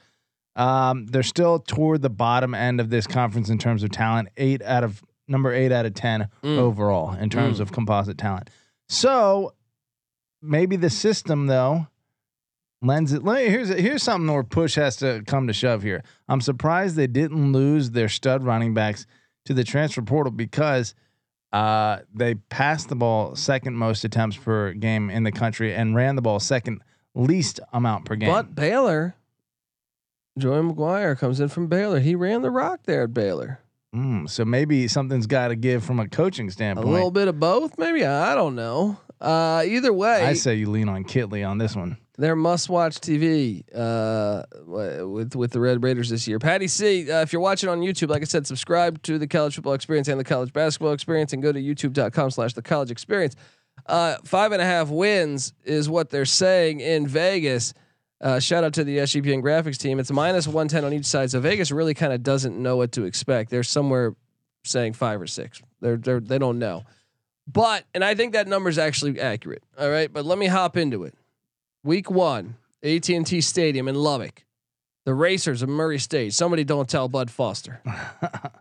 Um, 0.56 1.06
they're 1.06 1.22
still 1.24 1.60
toward 1.60 2.02
the 2.02 2.10
bottom 2.10 2.56
end 2.56 2.80
of 2.80 2.90
this 2.90 3.06
conference 3.06 3.50
in 3.50 3.60
terms 3.60 3.84
of 3.84 3.92
talent. 3.92 4.30
Eight 4.38 4.64
out 4.64 4.84
of 4.84 5.04
number 5.28 5.54
eight 5.54 5.72
out 5.72 5.86
of 5.86 5.94
10 5.94 6.30
Mm. 6.42 6.58
overall 6.58 7.14
in 7.14 7.30
terms 7.30 7.58
Mm. 7.60 7.62
of 7.62 7.72
composite 7.74 8.18
talent. 8.18 8.50
So 8.90 9.54
maybe 10.42 10.78
the 10.78 10.90
system 10.90 11.46
though 11.48 11.88
lends 12.82 13.12
it. 13.14 13.22
Here's 13.24 13.70
here's 13.70 14.02
something 14.04 14.34
where 14.34 14.44
push 14.44 14.76
has 14.76 14.96
to 14.98 15.22
come 15.28 15.46
to 15.48 15.54
shove 15.54 15.84
here. 15.84 16.02
I'm 16.30 16.42
surprised 16.42 16.96
they 16.96 17.08
didn't 17.08 17.52
lose 17.52 17.92
their 17.92 18.10
stud 18.10 18.44
running 18.44 18.74
backs 18.74 19.06
to 19.46 19.54
the 19.54 19.64
transfer 19.64 20.02
portal 20.02 20.32
because 20.32 20.96
uh, 21.58 22.02
they 22.14 22.36
passed 22.36 22.88
the 22.88 22.96
ball 22.96 23.36
second 23.36 23.76
most 23.76 24.04
attempts 24.04 24.38
per 24.38 24.74
game 24.74 25.10
in 25.10 25.24
the 25.24 25.32
country 25.32 25.74
and 25.74 25.96
ran 25.96 26.16
the 26.16 26.22
ball 26.22 26.40
second 26.40 26.84
least 27.16 27.60
amount 27.74 28.06
per 28.06 28.16
game. 28.16 28.30
But 28.30 28.54
Baylor, 28.54 29.16
Joey 30.38 30.62
McGuire 30.62 31.18
comes 31.18 31.40
in 31.40 31.48
from 31.50 31.66
Baylor. 31.66 32.00
He 32.00 32.14
ran 32.14 32.44
the 32.44 32.52
rock 32.52 32.82
there 32.84 33.04
at 33.04 33.14
Baylor. 33.14 33.60
Mm, 33.96 34.30
so 34.30 34.46
maybe 34.46 34.88
something's 34.88 35.26
got 35.26 35.48
to 35.48 35.56
give 35.56 35.84
from 35.84 36.00
a 36.00 36.08
coaching 36.08 36.52
standpoint. 36.52 36.88
A 36.88 36.92
little 36.92 37.10
bit 37.10 37.28
of 37.28 37.40
both, 37.40 37.80
maybe. 37.80 38.06
I 38.06 38.36
don't 38.36 38.54
know. 38.56 39.00
Uh, 39.20 39.64
either 39.66 39.92
way, 39.92 40.24
I 40.24 40.34
say 40.34 40.54
you 40.56 40.70
lean 40.70 40.90
on 40.90 41.06
Kittley 41.06 41.48
on 41.48 41.58
this 41.58 41.76
one. 41.76 41.98
They're 42.18 42.36
must-watch 42.36 42.96
TV 42.96 43.64
uh, 43.76 44.44
with 44.66 45.36
with 45.36 45.52
the 45.52 45.60
Red 45.60 45.84
Raiders 45.84 46.10
this 46.10 46.28
year. 46.28 46.40
Patty 46.40 46.68
C, 46.68 47.12
uh, 47.12 47.22
if 47.22 47.32
you're 47.32 47.42
watching 47.42 47.70
on 47.70 47.82
YouTube, 47.82 48.10
like 48.10 48.22
I 48.22 48.26
said, 48.26 48.48
subscribe 48.48 49.02
to 49.04 49.20
the 49.20 49.28
College 49.28 49.56
Football 49.56 49.74
Experience 49.74 50.08
and 50.08 50.20
the 50.20 50.24
College 50.24 50.52
Basketball 50.52 50.94
Experience, 50.94 51.34
and 51.34 51.44
go 51.44 51.52
to 51.52 51.62
YouTube.com/slash 51.62 52.54
The 52.54 52.62
College 52.62 52.92
Experience. 52.92 53.36
Uh, 53.86 54.18
five 54.26 54.52
and 54.52 54.62
a 54.62 54.66
half 54.66 54.90
wins 54.90 55.54
is 55.64 55.88
what 55.88 56.10
they're 56.10 56.26
saying 56.26 56.80
in 56.80 57.08
Vegas. 57.08 57.74
Uh, 58.20 58.40
shout 58.40 58.64
out 58.64 58.74
to 58.74 58.84
the 58.84 58.98
SGPN 58.98 59.44
graphics 59.44 59.78
team. 59.78 60.00
It's 60.00 60.12
minus 60.12 60.48
110 60.48 60.84
on 60.84 60.94
each 60.94 61.06
side. 61.06 61.30
So 61.30 61.40
Vegas 61.40 61.72
really 61.72 61.94
kind 61.94 62.12
of 62.12 62.24
doesn't 62.24 62.58
know 62.58 62.76
what 62.76 62.92
to 62.94 63.04
expect. 63.04 63.52
They're 63.52 63.64
somewhere 63.64 64.16
saying 64.64 64.94
five 64.94 65.22
or 65.22 65.28
six. 65.28 65.62
They're, 65.82 65.98
they're, 65.98 66.20
they 66.20 66.40
don't 66.40 66.58
know. 66.58 66.84
But, 67.48 67.86
and 67.94 68.04
I 68.04 68.16
think 68.16 68.34
that 68.34 68.48
number 68.48 68.70
is 68.70 68.80
actually 68.80 69.20
accurate. 69.22 69.64
All 69.78 69.90
right. 69.90 70.12
But 70.12 70.26
let 70.26 70.40
me 70.40 70.48
hop 70.48 70.78
into 70.78 71.04
it. 71.04 71.14
Week 71.88 72.12
one, 72.12 72.58
AT&T 72.84 73.40
Stadium 73.40 73.88
in 73.88 73.96
Lubbock. 73.96 74.44
The 75.06 75.14
Racers 75.14 75.62
of 75.62 75.70
Murray 75.70 76.00
State. 76.00 76.34
Somebody 76.34 76.66
don't 76.66 76.90
tell 76.90 77.08
Bud 77.08 77.32
Foster. 77.32 77.82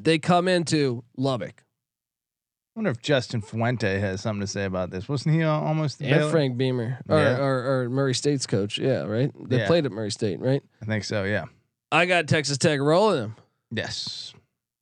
They 0.00 0.18
come 0.20 0.46
into 0.46 1.02
Lubbock. 1.16 1.64
I 1.64 2.78
wonder 2.78 2.90
if 2.92 3.02
Justin 3.02 3.40
Fuente 3.40 3.98
has 3.98 4.20
something 4.20 4.42
to 4.42 4.46
say 4.46 4.64
about 4.64 4.90
this. 4.92 5.08
Wasn't 5.08 5.34
he 5.34 5.42
almost 5.42 5.98
the 5.98 6.04
And 6.06 6.18
Baylor- 6.20 6.30
Frank 6.30 6.56
Beamer, 6.56 6.98
or, 7.08 7.18
Yeah. 7.18 7.38
or, 7.38 7.82
or 7.84 7.88
Murray 7.90 8.14
State's 8.14 8.46
coach. 8.46 8.78
Yeah, 8.78 9.02
right. 9.02 9.32
They 9.48 9.58
Yeah. 9.58 9.66
played 9.66 9.86
at 9.86 9.90
Murray 9.90 10.12
State, 10.12 10.38
right? 10.38 10.62
I 10.80 10.84
think 10.84 11.02
so. 11.02 11.24
Yeah. 11.24 11.46
I 11.90 12.06
got 12.06 12.28
Texas 12.28 12.58
Tech 12.58 12.78
rolling 12.78 13.18
them. 13.22 13.36
Yes. 13.72 14.34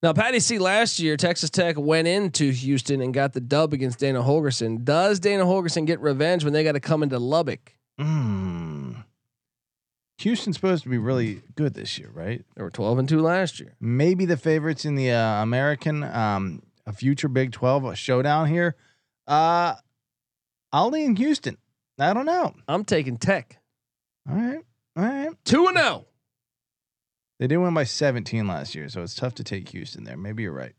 Now, 0.02 0.12
Patty 0.12 0.40
C. 0.40 0.58
Last 0.58 0.98
year, 0.98 1.16
Texas 1.16 1.48
Tech 1.48 1.76
went 1.78 2.06
into 2.06 2.50
Houston 2.52 3.00
and 3.00 3.14
got 3.14 3.32
the 3.32 3.40
dub 3.40 3.72
against 3.72 3.98
Dana 3.98 4.22
Holgorsen. 4.22 4.84
Does 4.84 5.18
Dana 5.18 5.44
Holgorsen 5.46 5.86
get 5.86 5.98
revenge 6.00 6.44
when 6.44 6.52
they 6.52 6.62
got 6.62 6.72
to 6.72 6.80
come 6.80 7.02
into 7.02 7.18
Lubbock? 7.18 7.72
Mm. 8.00 9.04
Houston's 10.18 10.56
supposed 10.56 10.82
to 10.84 10.88
be 10.88 10.98
really 10.98 11.42
good 11.54 11.74
this 11.74 11.98
year, 11.98 12.10
right? 12.12 12.44
They 12.54 12.62
were 12.62 12.70
twelve 12.70 12.98
and 12.98 13.08
two 13.08 13.20
last 13.20 13.60
year. 13.60 13.74
Maybe 13.80 14.24
the 14.24 14.36
favorites 14.36 14.84
in 14.84 14.94
the 14.94 15.12
uh, 15.12 15.42
American, 15.42 16.02
um, 16.02 16.62
a 16.86 16.92
future 16.92 17.28
Big 17.28 17.52
Twelve 17.52 17.96
showdown 17.98 18.48
here. 18.48 18.76
Uh, 19.26 19.74
I'll 20.72 20.90
lean 20.90 21.16
Houston. 21.16 21.58
I 21.98 22.12
don't 22.12 22.26
know. 22.26 22.54
I'm 22.68 22.84
taking 22.84 23.16
Tech 23.16 23.58
All 24.28 24.36
right. 24.36 24.60
All 24.96 25.04
right. 25.04 25.30
two 25.44 25.66
and 25.68 25.78
oh. 25.78 25.80
zero. 25.80 26.06
They 27.38 27.46
did 27.46 27.58
win 27.58 27.74
by 27.74 27.84
17 27.84 28.46
last 28.46 28.74
year, 28.74 28.88
so 28.88 29.02
it's 29.02 29.14
tough 29.14 29.34
to 29.34 29.44
take 29.44 29.68
Houston 29.70 30.04
there. 30.04 30.16
Maybe 30.16 30.42
you're 30.42 30.52
right. 30.52 30.74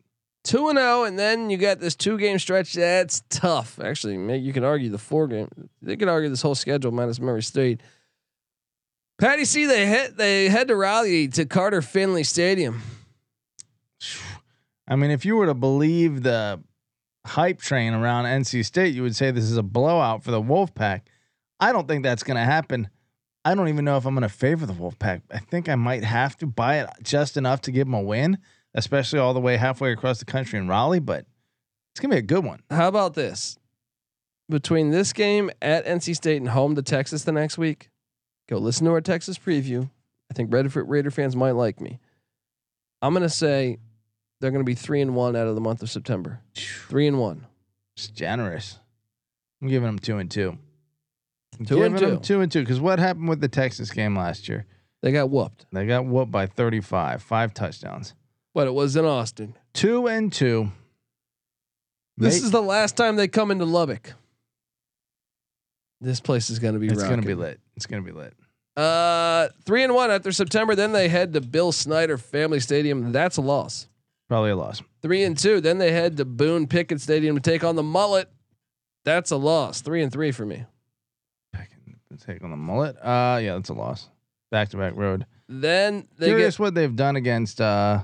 Two 0.48 0.70
and 0.70 0.78
zero, 0.78 1.04
and 1.04 1.20
then 1.20 1.50
you 1.50 1.58
got 1.58 1.82
this 1.82 1.94
two 1.94 2.18
game 2.18 2.40
stretch. 2.40 2.72
That's 2.72 3.22
tough. 3.30 3.82
Actually, 3.82 4.40
you 4.40 4.54
can 4.54 4.64
argue 4.64 4.90
the 4.90 4.98
four 4.98 5.28
game. 5.28 5.50
They 5.82 5.98
could 5.98 6.08
argue 6.08 6.30
this 6.30 6.42
whole 6.42 6.56
schedule 6.56 6.94
minus 6.94 7.20
Murray 7.20 7.44
State. 7.44 7.82
Patty 9.20 9.44
C. 9.44 9.66
They 9.66 9.86
head 9.86 10.16
they 10.16 10.48
head 10.48 10.70
to 10.70 10.78
Raleigh 10.78 11.28
to 11.28 11.46
Carter 11.46 11.82
Finley 11.82 12.24
Stadium. 12.24 12.82
I 14.88 14.96
mean, 14.96 15.12
if 15.12 15.26
you 15.26 15.36
were 15.36 15.48
to 15.48 15.54
believe 15.54 16.24
the 16.24 16.62
hype 17.26 17.60
train 17.60 17.94
around 17.94 18.24
NC 18.24 18.64
State, 18.64 18.96
you 18.96 19.02
would 19.04 19.18
say 19.18 19.32
this 19.32 19.44
is 19.44 19.58
a 19.58 19.64
blowout 19.64 20.24
for 20.24 20.32
the 20.32 20.42
Wolfpack. 20.42 21.02
I 21.60 21.74
don't 21.74 21.90
think 21.90 22.04
that's 22.04 22.24
going 22.24 22.38
to 22.38 22.46
happen. 22.46 22.88
I 23.44 23.54
don't 23.54 23.68
even 23.68 23.84
know 23.84 23.98
if 23.98 24.06
I'm 24.06 24.14
going 24.14 24.22
to 24.22 24.30
favor 24.30 24.66
the 24.66 24.72
Wolfpack. 24.72 25.24
I 25.30 25.40
think 25.40 25.68
I 25.68 25.76
might 25.76 26.06
have 26.06 26.38
to 26.38 26.48
buy 26.48 26.80
it 26.80 26.90
just 27.04 27.36
enough 27.36 27.60
to 27.62 27.72
give 27.72 27.88
them 27.88 27.96
a 27.96 28.02
win, 28.02 28.38
especially 28.78 29.20
all 29.20 29.34
the 29.34 29.42
way 29.42 29.58
halfway 29.58 29.92
across 29.92 30.20
the 30.20 30.26
country 30.26 30.58
in 30.58 30.68
Raleigh. 30.70 31.00
But 31.00 31.26
it's 31.92 32.00
going 32.00 32.12
to 32.12 32.16
be 32.16 32.20
a 32.20 32.22
good 32.22 32.46
one. 32.46 32.62
How 32.70 32.88
about 32.88 33.14
this? 33.16 33.58
Between 34.50 34.92
this 34.92 35.12
game 35.12 35.52
at 35.62 35.86
NC 35.86 36.16
State 36.16 36.38
and 36.38 36.48
home 36.50 36.76
to 36.76 36.82
Texas 36.82 37.26
the 37.26 37.34
next 37.34 37.58
week, 37.58 37.90
go 38.48 38.58
listen 38.58 38.86
to 38.86 38.92
our 38.94 39.02
Texas 39.02 39.38
preview. 39.38 39.90
I 40.32 40.34
think 40.34 40.54
Red 40.54 40.74
Raider 40.74 41.12
fans 41.12 41.36
might 41.36 41.52
like 41.52 41.82
me. 41.82 42.00
I'm 43.02 43.14
gonna 43.14 43.28
say 43.30 43.78
they're 44.40 44.52
gonna 44.52 44.64
be 44.64 44.74
three 44.74 45.02
and 45.02 45.16
one 45.16 45.36
out 45.36 45.48
of 45.48 45.56
the 45.56 45.62
month 45.62 45.82
of 45.84 45.90
September. 45.90 46.40
Three 46.56 47.08
and 47.08 47.20
one. 47.20 47.46
It's 47.96 48.08
generous. 48.08 48.80
I'm 49.62 49.68
giving 49.68 49.88
them 49.88 50.00
two 50.00 50.18
and 50.18 50.32
two. 50.32 50.58
I'm 51.60 51.66
Two 51.66 51.84
and 51.84 51.96
giving 51.96 52.10
them 52.10 52.18
two. 52.20 52.24
two 52.36 52.42
and 52.42 52.52
two. 52.52 52.60
Because 52.62 52.80
what 52.80 53.00
happened 53.00 53.28
with 53.30 53.42
the 53.42 53.48
Texas 53.48 53.92
game 53.92 54.16
last 54.18 54.48
year? 54.48 54.66
They 55.02 55.12
got 55.12 55.30
whooped, 55.30 55.66
They 55.72 55.86
got 55.86 56.06
whooped 56.06 56.32
by 56.32 56.48
35, 56.48 57.22
five 57.22 57.54
touchdowns. 57.54 58.14
But 58.58 58.66
it 58.66 58.74
was 58.74 58.96
in 58.96 59.06
Austin. 59.06 59.54
Two 59.76 60.08
and 60.08 60.34
two. 60.34 60.72
This 62.18 62.42
is 62.42 62.50
the 62.50 62.60
last 62.60 62.98
time 62.98 63.16
they 63.16 63.28
come 63.28 63.52
into 63.52 63.66
Lubbock. 63.66 64.14
This 66.02 66.20
place 66.20 66.50
is 66.50 66.58
gonna 66.58 66.80
be. 66.80 66.88
It's 66.88 67.04
gonna 67.04 67.22
be 67.22 67.36
lit. 67.36 67.60
It's 67.76 67.86
gonna 67.86 68.02
be 68.02 68.12
lit. 68.12 68.34
Uh, 68.76 69.50
three 69.64 69.84
and 69.84 69.94
one 69.94 70.10
after 70.10 70.32
September. 70.32 70.74
Then 70.74 70.92
they 70.92 71.08
head 71.08 71.34
to 71.34 71.42
Bill 71.42 71.72
Snyder 71.72 72.18
Family 72.18 72.60
Stadium. 72.60 73.12
That's 73.12 73.38
a 73.38 73.42
loss. 73.42 73.88
Probably 74.28 74.50
a 74.50 74.56
loss. 74.56 74.82
Three 75.04 75.24
and 75.24 75.38
two. 75.38 75.62
Then 75.62 75.78
they 75.78 75.92
head 75.92 76.18
to 76.18 76.26
Boone 76.26 76.66
Pickens 76.66 77.04
Stadium 77.04 77.36
to 77.36 77.42
take 77.42 77.64
on 77.64 77.76
the 77.76 77.84
Mullet. 77.84 78.28
That's 79.06 79.30
a 79.30 79.38
loss. 79.38 79.82
Three 79.82 80.02
and 80.02 80.12
three 80.12 80.32
for 80.32 80.48
me. 80.48 80.66
Take 82.26 82.44
on 82.44 82.50
the 82.50 82.58
mullet. 82.58 82.96
Uh, 82.98 83.40
yeah, 83.40 83.54
that's 83.54 83.70
a 83.70 83.76
loss. 83.76 84.10
Back 84.50 84.70
to 84.70 84.78
back 84.78 84.96
road. 84.96 85.28
Then 85.48 86.08
they 86.18 86.30
Curious 86.30 86.56
get 86.56 86.60
what 86.60 86.74
they've 86.74 86.96
done 86.96 87.16
against 87.16 87.62
uh, 87.62 88.00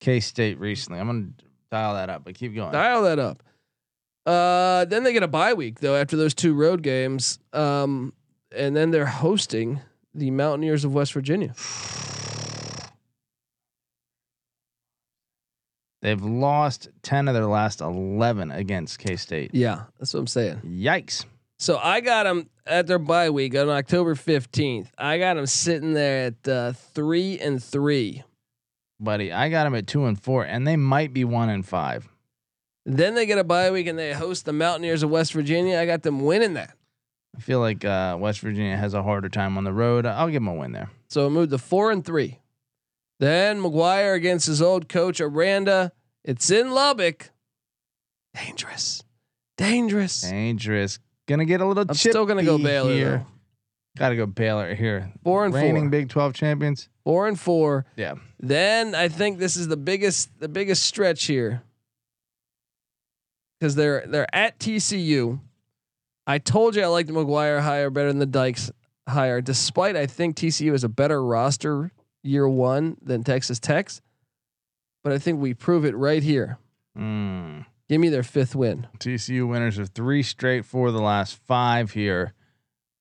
K 0.00 0.20
State 0.20 0.58
recently. 0.58 0.98
I'm 0.98 1.06
gonna 1.06 1.28
dial 1.70 1.94
that 1.94 2.10
up, 2.10 2.24
but 2.24 2.34
keep 2.34 2.54
going. 2.54 2.72
dial 2.72 3.02
that 3.04 3.18
up. 3.18 3.42
Uh, 4.26 4.84
then 4.86 5.02
they 5.02 5.12
get 5.12 5.22
a 5.22 5.28
bye 5.28 5.54
week 5.54 5.80
though 5.80 5.96
after 5.96 6.16
those 6.16 6.34
two 6.34 6.54
road 6.54 6.82
games. 6.82 7.38
Um, 7.52 8.12
and 8.54 8.76
then 8.76 8.90
they're 8.90 9.06
hosting 9.06 9.80
the 10.14 10.30
Mountaineers 10.30 10.84
of 10.84 10.92
West 10.94 11.12
Virginia. 11.12 11.54
They've 16.02 16.22
lost 16.22 16.88
ten 17.02 17.28
of 17.28 17.34
their 17.34 17.44
last 17.46 17.82
eleven 17.82 18.50
against 18.50 18.98
K 18.98 19.16
State. 19.16 19.50
Yeah, 19.52 19.82
that's 19.98 20.14
what 20.14 20.20
I'm 20.20 20.26
saying. 20.26 20.60
Yikes! 20.64 21.26
So 21.58 21.76
I 21.76 22.00
got 22.00 22.22
them 22.22 22.48
at 22.66 22.86
their 22.86 22.98
bye 22.98 23.28
week 23.28 23.54
on 23.54 23.68
October 23.68 24.14
15th. 24.14 24.88
I 24.96 25.18
got 25.18 25.34
them 25.34 25.44
sitting 25.44 25.92
there 25.92 26.28
at 26.28 26.48
uh, 26.48 26.72
three 26.72 27.38
and 27.38 27.62
three. 27.62 28.22
Buddy. 29.00 29.32
I 29.32 29.48
got 29.48 29.64
them 29.64 29.74
at 29.74 29.86
two 29.86 30.04
and 30.04 30.20
four, 30.20 30.44
and 30.44 30.66
they 30.66 30.76
might 30.76 31.12
be 31.12 31.24
one 31.24 31.48
and 31.48 31.66
five. 31.66 32.08
Then 32.86 33.14
they 33.14 33.26
get 33.26 33.38
a 33.38 33.44
bye 33.44 33.70
week 33.70 33.86
and 33.86 33.98
they 33.98 34.12
host 34.12 34.46
the 34.46 34.52
Mountaineers 34.52 35.02
of 35.02 35.10
West 35.10 35.32
Virginia. 35.32 35.78
I 35.78 35.86
got 35.86 36.02
them 36.02 36.20
winning 36.24 36.54
that. 36.54 36.74
I 37.36 37.40
feel 37.40 37.60
like 37.60 37.84
uh, 37.84 38.16
West 38.18 38.40
Virginia 38.40 38.76
has 38.76 38.94
a 38.94 39.02
harder 39.02 39.28
time 39.28 39.56
on 39.58 39.64
the 39.64 39.72
road. 39.72 40.06
I'll 40.06 40.26
give 40.28 40.42
them 40.42 40.48
a 40.48 40.54
win 40.54 40.72
there. 40.72 40.90
So 41.08 41.26
it 41.26 41.30
moved 41.30 41.50
to 41.50 41.58
four 41.58 41.90
and 41.90 42.04
three. 42.04 42.38
Then 43.20 43.60
McGuire 43.62 44.14
against 44.16 44.46
his 44.46 44.62
old 44.62 44.88
coach 44.88 45.20
Aranda. 45.20 45.92
It's 46.24 46.50
in 46.50 46.70
Lubbock. 46.72 47.30
Dangerous. 48.34 49.04
Dangerous. 49.56 50.22
Dangerous. 50.22 50.98
Gonna 51.28 51.44
get 51.44 51.60
a 51.60 51.66
little. 51.66 51.84
I'm 51.88 51.94
still 51.94 52.24
gonna 52.26 52.42
go 52.42 52.58
Baylor, 52.58 52.90
here. 52.92 53.10
though. 53.18 53.26
Got 53.96 54.10
to 54.10 54.16
go 54.16 54.26
Baylor 54.26 54.74
here. 54.74 55.12
Four 55.24 55.44
and 55.44 55.54
Reigning 55.54 55.84
four. 55.84 55.90
Big 55.90 56.08
Twelve 56.08 56.32
champions. 56.32 56.88
Four 57.04 57.26
and 57.28 57.38
four. 57.38 57.86
Yeah. 57.96 58.14
Then 58.38 58.94
I 58.94 59.08
think 59.08 59.38
this 59.38 59.56
is 59.56 59.68
the 59.68 59.76
biggest 59.76 60.30
the 60.38 60.48
biggest 60.48 60.84
stretch 60.84 61.24
here. 61.24 61.62
Because 63.58 63.74
they're 63.74 64.04
they're 64.06 64.34
at 64.34 64.58
TCU. 64.58 65.40
I 66.26 66.38
told 66.38 66.76
you 66.76 66.82
I 66.82 66.86
liked 66.86 67.08
the 67.08 67.14
McGuire 67.14 67.60
hire 67.60 67.90
better 67.90 68.08
than 68.08 68.20
the 68.20 68.26
Dykes 68.26 68.70
hire, 69.08 69.40
despite 69.40 69.96
I 69.96 70.06
think 70.06 70.36
TCU 70.36 70.72
is 70.72 70.84
a 70.84 70.88
better 70.88 71.22
roster 71.22 71.90
year 72.22 72.48
one 72.48 72.96
than 73.02 73.24
Texas 73.24 73.58
Tech's. 73.58 74.00
But 75.02 75.12
I 75.12 75.18
think 75.18 75.40
we 75.40 75.54
prove 75.54 75.84
it 75.84 75.96
right 75.96 76.22
here. 76.22 76.58
Mm. 76.96 77.66
Give 77.88 78.00
me 78.00 78.08
their 78.08 78.22
fifth 78.22 78.54
win. 78.54 78.86
TCU 78.98 79.48
winners 79.48 79.78
of 79.78 79.88
three 79.88 80.22
straight 80.22 80.64
for 80.64 80.92
the 80.92 81.00
last 81.00 81.36
five 81.46 81.92
here. 81.92 82.34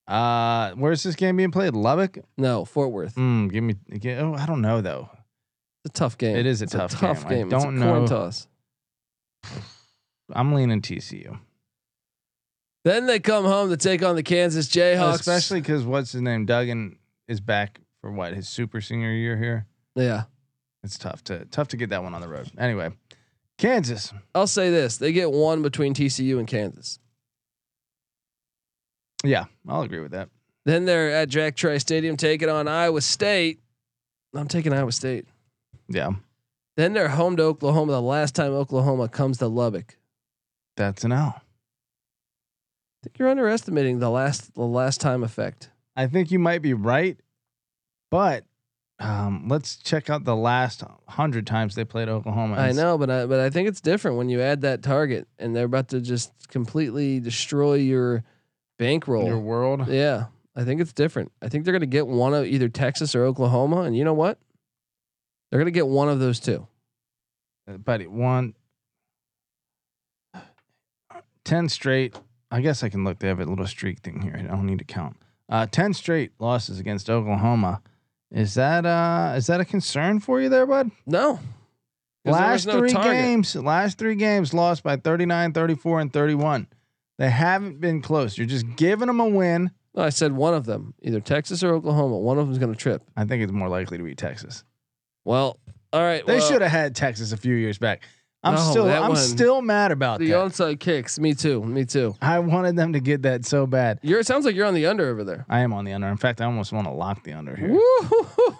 Uh, 0.09 0.71
where's 0.73 1.03
this 1.03 1.15
game 1.15 1.37
being 1.37 1.51
played? 1.51 1.75
Lubbock. 1.75 2.17
No, 2.37 2.65
Fort 2.65 2.91
Worth. 2.91 3.15
Mm, 3.15 3.51
give 3.51 3.63
me. 3.63 3.75
gi- 3.99 4.13
Oh, 4.15 4.33
I 4.33 4.45
don't 4.47 4.61
know 4.61 4.81
though. 4.81 5.09
It's 5.85 5.95
a 5.95 5.99
tough 5.99 6.17
game. 6.17 6.35
It 6.35 6.45
is 6.45 6.61
a 6.61 6.65
It's 6.65 6.73
tough 6.73 6.93
a 6.93 6.97
tough 6.97 7.23
game. 7.23 7.27
I 7.27 7.35
game. 7.35 7.47
It's 7.53 7.63
a 7.63 7.67
don't 7.67 7.79
coin 7.79 8.01
know. 8.01 8.07
toss. 8.07 8.47
I'm 10.33 10.53
leaning 10.53 10.81
TCU, 10.81 11.39
Then 12.85 13.05
they 13.07 13.19
come 13.19 13.45
home 13.45 13.69
to 13.69 13.77
take 13.77 14.03
on 14.03 14.15
the 14.15 14.23
Kansas 14.23 14.67
Jayhawks. 14.67 15.15
especially 15.21 15.61
because 15.61 15.83
what's 15.85 16.11
his 16.11 16.21
name? 16.21 16.45
Duggan 16.45 16.97
is 17.27 17.39
back 17.39 17.79
for 18.01 18.11
what 18.11 18.33
his 18.33 18.47
super 18.49 18.81
senior 18.81 19.11
year 19.11 19.37
here. 19.37 19.65
yeah. 19.95 20.23
It's 20.83 20.97
tough 20.97 21.23
to 21.25 21.43
tough 21.45 21.67
to 21.69 21.77
get 21.77 21.89
that 21.89 22.03
one 22.03 22.13
on 22.13 22.21
the 22.21 22.29
road. 22.29 22.49
Anyway, 22.57 22.91
Kansas. 23.57 24.13
I'll 24.33 24.47
say 24.47 24.69
this: 24.71 24.95
they 24.97 25.11
get 25.11 25.29
one 25.29 25.61
between 25.61 25.93
TCU 25.93 26.39
and 26.39 26.47
Kansas. 26.47 26.99
Yeah, 29.23 29.45
I'll 29.67 29.81
agree 29.81 29.99
with 29.99 30.11
that. 30.11 30.29
Then 30.65 30.85
they're 30.85 31.11
at 31.11 31.29
Jack 31.29 31.55
Trice 31.55 31.81
Stadium 31.81 32.15
taking 32.17 32.49
on 32.49 32.67
Iowa 32.67 33.01
State. 33.01 33.59
I'm 34.35 34.47
taking 34.47 34.73
Iowa 34.73 34.91
State. 34.91 35.25
Yeah, 35.87 36.11
Then 36.77 36.93
they're 36.93 37.09
home 37.09 37.35
to 37.37 37.43
Oklahoma. 37.43 37.93
The 37.93 38.01
last 38.01 38.35
time 38.35 38.51
Oklahoma 38.51 39.09
comes 39.09 39.39
to 39.39 39.47
Lubbock. 39.47 39.97
that's 40.77 41.03
an 41.03 41.11
L. 41.11 41.35
I 41.37 41.41
think 43.03 43.17
you're 43.17 43.29
underestimating 43.29 43.99
the 43.99 44.09
last 44.09 44.53
the 44.55 44.61
last 44.65 45.01
time 45.01 45.23
effect. 45.23 45.69
I 45.95 46.05
think 46.07 46.31
you 46.31 46.37
might 46.39 46.61
be 46.61 46.73
right, 46.73 47.17
but 48.11 48.43
um, 48.99 49.47
let's 49.47 49.77
check 49.77 50.09
out 50.09 50.25
the 50.25 50.35
last 50.35 50.83
hundred 51.07 51.47
times 51.47 51.75
they 51.75 51.85
played 51.85 52.09
Oklahoma. 52.09 52.57
I 52.57 52.71
know, 52.73 52.97
but 52.97 53.09
I 53.09 53.25
but 53.25 53.39
I 53.39 53.49
think 53.49 53.67
it's 53.67 53.81
different 53.81 54.17
when 54.17 54.29
you 54.29 54.41
add 54.41 54.61
that 54.61 54.83
target 54.83 55.27
and 55.39 55.55
they're 55.55 55.65
about 55.65 55.87
to 55.89 56.01
just 56.01 56.31
completely 56.49 57.19
destroy 57.19 57.75
your 57.75 58.23
bankroll. 58.79 59.27
your 59.27 59.37
world. 59.37 59.87
Yeah, 59.87 60.25
I 60.55 60.63
think 60.63 60.81
it's 60.81 60.93
different. 60.93 61.31
I 61.43 61.49
think 61.49 61.63
they're 61.65 61.71
going 61.71 61.81
to 61.81 61.85
get 61.85 62.07
one 62.07 62.33
of 62.33 62.45
either 62.45 62.67
Texas 62.69 63.13
or 63.13 63.23
Oklahoma, 63.25 63.81
and 63.81 63.95
you 63.95 64.03
know 64.03 64.13
what? 64.15 64.39
They're 65.51 65.59
going 65.59 65.71
to 65.71 65.77
get 65.77 65.87
one 65.87 66.09
of 66.09 66.19
those 66.19 66.39
two. 66.39 66.67
but 67.67 68.01
it 68.01 68.11
won 68.11 68.55
10 71.45 71.69
straight. 71.69 72.15
I 72.51 72.61
guess 72.61 72.83
I 72.83 72.89
can 72.89 73.03
look. 73.03 73.19
They 73.19 73.27
have 73.27 73.39
a 73.39 73.45
little 73.45 73.67
streak 73.67 73.99
thing 73.99 74.21
here. 74.21 74.35
I 74.37 74.43
don't 74.43 74.65
need 74.65 74.79
to 74.79 74.85
count. 74.85 75.17
Uh, 75.47 75.65
10 75.65 75.93
straight 75.93 76.31
losses 76.39 76.79
against 76.79 77.09
Oklahoma. 77.09 77.81
Is 78.31 78.53
that 78.53 78.85
uh 78.85 79.33
is 79.35 79.47
that 79.47 79.59
a 79.59 79.65
concern 79.65 80.19
for 80.19 80.39
you 80.39 80.49
there, 80.49 80.67
bud? 80.67 80.91
No. 81.07 81.39
Last 82.25 82.67
no 82.67 82.77
three 82.77 82.91
target. 82.91 83.13
games, 83.13 83.55
last 83.55 83.97
three 83.97 84.13
games 84.13 84.53
lost 84.53 84.83
by 84.83 84.97
39, 84.97 85.53
34 85.53 85.99
and 86.01 86.13
31. 86.13 86.67
They 87.19 87.29
haven't 87.29 87.79
been 87.79 88.01
close. 88.01 88.35
You're 88.37 88.47
just 88.47 88.65
giving 88.77 89.05
them 89.07 89.19
a 89.19 89.27
win. 89.27 89.69
No, 89.93 90.03
I 90.03 90.09
said 90.09 90.31
one 90.31 90.53
of 90.53 90.65
them, 90.65 90.93
either 91.03 91.19
Texas 91.19 91.63
or 91.63 91.73
Oklahoma. 91.73 92.17
One 92.17 92.39
of 92.39 92.47
them's 92.47 92.57
going 92.59 92.71
to 92.73 92.79
trip. 92.79 93.03
I 93.15 93.25
think 93.25 93.43
it's 93.43 93.51
more 93.51 93.69
likely 93.69 93.97
to 93.97 94.03
be 94.03 94.15
Texas. 94.15 94.63
Well, 95.25 95.59
all 95.93 96.01
right. 96.01 96.25
They 96.25 96.37
well, 96.37 96.47
should 96.49 96.61
have 96.61 96.71
had 96.71 96.95
Texas 96.95 97.31
a 97.31 97.37
few 97.37 97.53
years 97.55 97.77
back. 97.77 98.03
I'm 98.41 98.55
No, 98.55 98.61
still 98.61 98.85
I'm 98.89 99.09
one- 99.09 99.15
still 99.17 99.61
mad 99.61 99.91
about 99.91 100.19
the 100.19 100.27
that. 100.29 100.35
onside 100.37 100.79
kicks. 100.79 101.19
Me 101.19 101.33
too. 101.33 101.61
Me 101.61 101.83
too. 101.83 102.15
I 102.21 102.39
wanted 102.39 102.77
them 102.77 102.93
to 102.93 103.01
get 103.01 103.23
that 103.23 103.43
so 103.43 103.67
bad. 103.67 103.99
You're. 104.01 104.21
It 104.21 104.27
sounds 104.27 104.45
like 104.45 104.55
you're 104.55 104.65
on 104.65 104.73
the 104.75 104.85
under 104.85 105.09
over 105.09 105.25
there. 105.25 105.45
I 105.49 105.59
am 105.59 105.73
on 105.73 105.83
the 105.83 105.91
under. 105.91 106.07
In 106.07 106.15
fact, 106.15 106.39
I 106.39 106.45
almost 106.45 106.71
want 106.71 106.87
to 106.87 106.93
lock 106.93 107.25
the 107.25 107.33
under 107.33 107.53
here. 107.57 107.73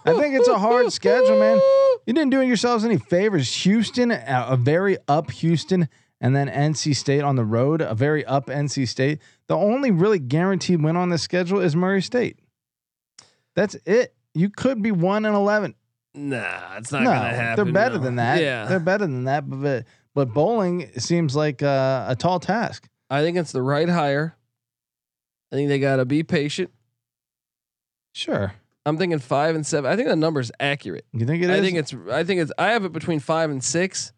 I 0.05 0.13
think 0.19 0.35
it's 0.35 0.49
a 0.49 0.59
hard 0.59 0.91
schedule, 0.91 1.39
man. 1.39 1.61
You 2.05 2.13
didn't 2.13 2.31
do 2.31 2.41
yourselves 2.41 2.83
any 2.83 2.97
favors. 2.97 3.53
Houston, 3.63 4.11
a, 4.11 4.47
a 4.49 4.57
very 4.57 4.97
up 5.07 5.31
Houston, 5.31 5.87
and 6.21 6.35
then 6.35 6.47
NC 6.47 6.95
State 6.95 7.21
on 7.21 7.35
the 7.35 7.45
road, 7.45 7.81
a 7.81 7.95
very 7.95 8.25
up 8.25 8.47
NC 8.47 8.87
State. 8.87 9.19
The 9.47 9.55
only 9.55 9.91
really 9.91 10.19
guaranteed 10.19 10.83
win 10.83 10.95
on 10.95 11.09
the 11.09 11.17
schedule 11.17 11.59
is 11.59 11.75
Murray 11.75 12.01
State. 12.01 12.39
That's 13.55 13.75
it. 13.85 14.13
You 14.33 14.49
could 14.49 14.81
be 14.81 14.91
one 14.91 15.25
and 15.25 15.35
eleven. 15.35 15.75
Nah, 16.13 16.77
it's 16.77 16.91
not 16.91 17.03
no, 17.03 17.11
gonna 17.11 17.29
happen. 17.29 17.63
they're 17.63 17.73
better 17.73 17.97
no. 17.97 18.03
than 18.03 18.15
that. 18.17 18.41
Yeah, 18.41 18.65
they're 18.65 18.79
better 18.79 19.05
than 19.05 19.25
that. 19.25 19.49
But 19.49 19.85
but, 20.15 20.33
bowling 20.33 20.91
seems 20.97 21.35
like 21.35 21.63
uh, 21.63 22.05
a 22.09 22.15
tall 22.15 22.39
task. 22.39 22.89
I 23.09 23.21
think 23.21 23.37
it's 23.37 23.51
the 23.51 23.61
right 23.61 23.87
hire. 23.87 24.35
I 25.51 25.55
think 25.55 25.69
they 25.69 25.79
got 25.79 25.97
to 25.97 26.05
be 26.05 26.23
patient. 26.23 26.71
Sure. 28.13 28.53
I'm 28.85 28.97
thinking 28.97 29.19
five 29.19 29.55
and 29.55 29.65
seven. 29.65 29.89
I 29.89 29.95
think 29.95 30.09
the 30.09 30.15
number's 30.15 30.51
accurate. 30.59 31.05
You 31.13 31.25
think 31.25 31.43
it 31.43 31.49
is? 31.49 31.57
I 31.57 31.61
think 31.61 31.77
it's. 31.77 31.93
I 32.11 32.23
think 32.23 32.41
it's. 32.41 32.51
I 32.57 32.71
have 32.71 32.85
it 32.85 32.91
between 32.91 33.19
five 33.19 33.49
and 33.49 33.63
six. 33.63 34.11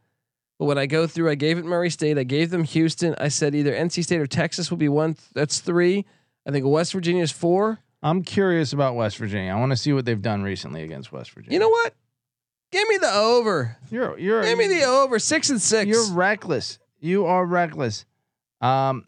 But 0.62 0.67
when 0.67 0.78
I 0.78 0.86
go 0.86 1.08
through, 1.08 1.28
I 1.28 1.34
gave 1.34 1.58
it 1.58 1.65
Murray 1.65 1.89
State. 1.89 2.19
I 2.19 2.24
gave 2.24 2.52
them 2.52 2.63
Houston. 2.65 3.15
I 3.17 3.30
said 3.30 3.56
either 3.56 3.74
NC 3.74 4.04
State 4.04 4.21
or 4.21 4.28
Texas 4.28 4.69
will 4.69 4.78
be 4.78 4.89
one. 4.89 5.17
That's 5.34 5.60
three. 5.60 6.06
I 6.47 6.52
think 6.52 6.67
West 6.67 6.93
Virginia 6.93 7.24
is 7.24 7.32
four. 7.32 7.80
I'm 8.04 8.21
curious 8.21 8.71
about 8.71 8.93
West 8.93 9.17
Virginia. 9.17 9.52
I 9.52 9.56
want 9.56 9.71
to 9.71 9.76
see 9.76 9.91
what 9.91 10.06
they've 10.06 10.21
done 10.21 10.43
recently 10.43 10.84
against 10.84 11.12
West 11.12 11.32
Virginia. 11.32 11.56
You 11.56 11.62
know 11.62 11.69
what? 11.69 11.95
Give 12.71 12.88
me 12.88 13.00
the 13.00 13.12
over. 13.12 13.76
you're 13.89 14.19
you're 14.19 14.43
Give 14.43 14.56
me 14.56 14.67
the 14.67 14.84
over. 14.84 15.17
Six 15.17 15.50
and 15.50 15.60
6 15.60 15.89
You're 15.89 16.12
reckless. 16.12 16.78
You 17.00 17.26
are 17.26 17.43
reckless. 17.43 18.06
Um, 18.62 19.08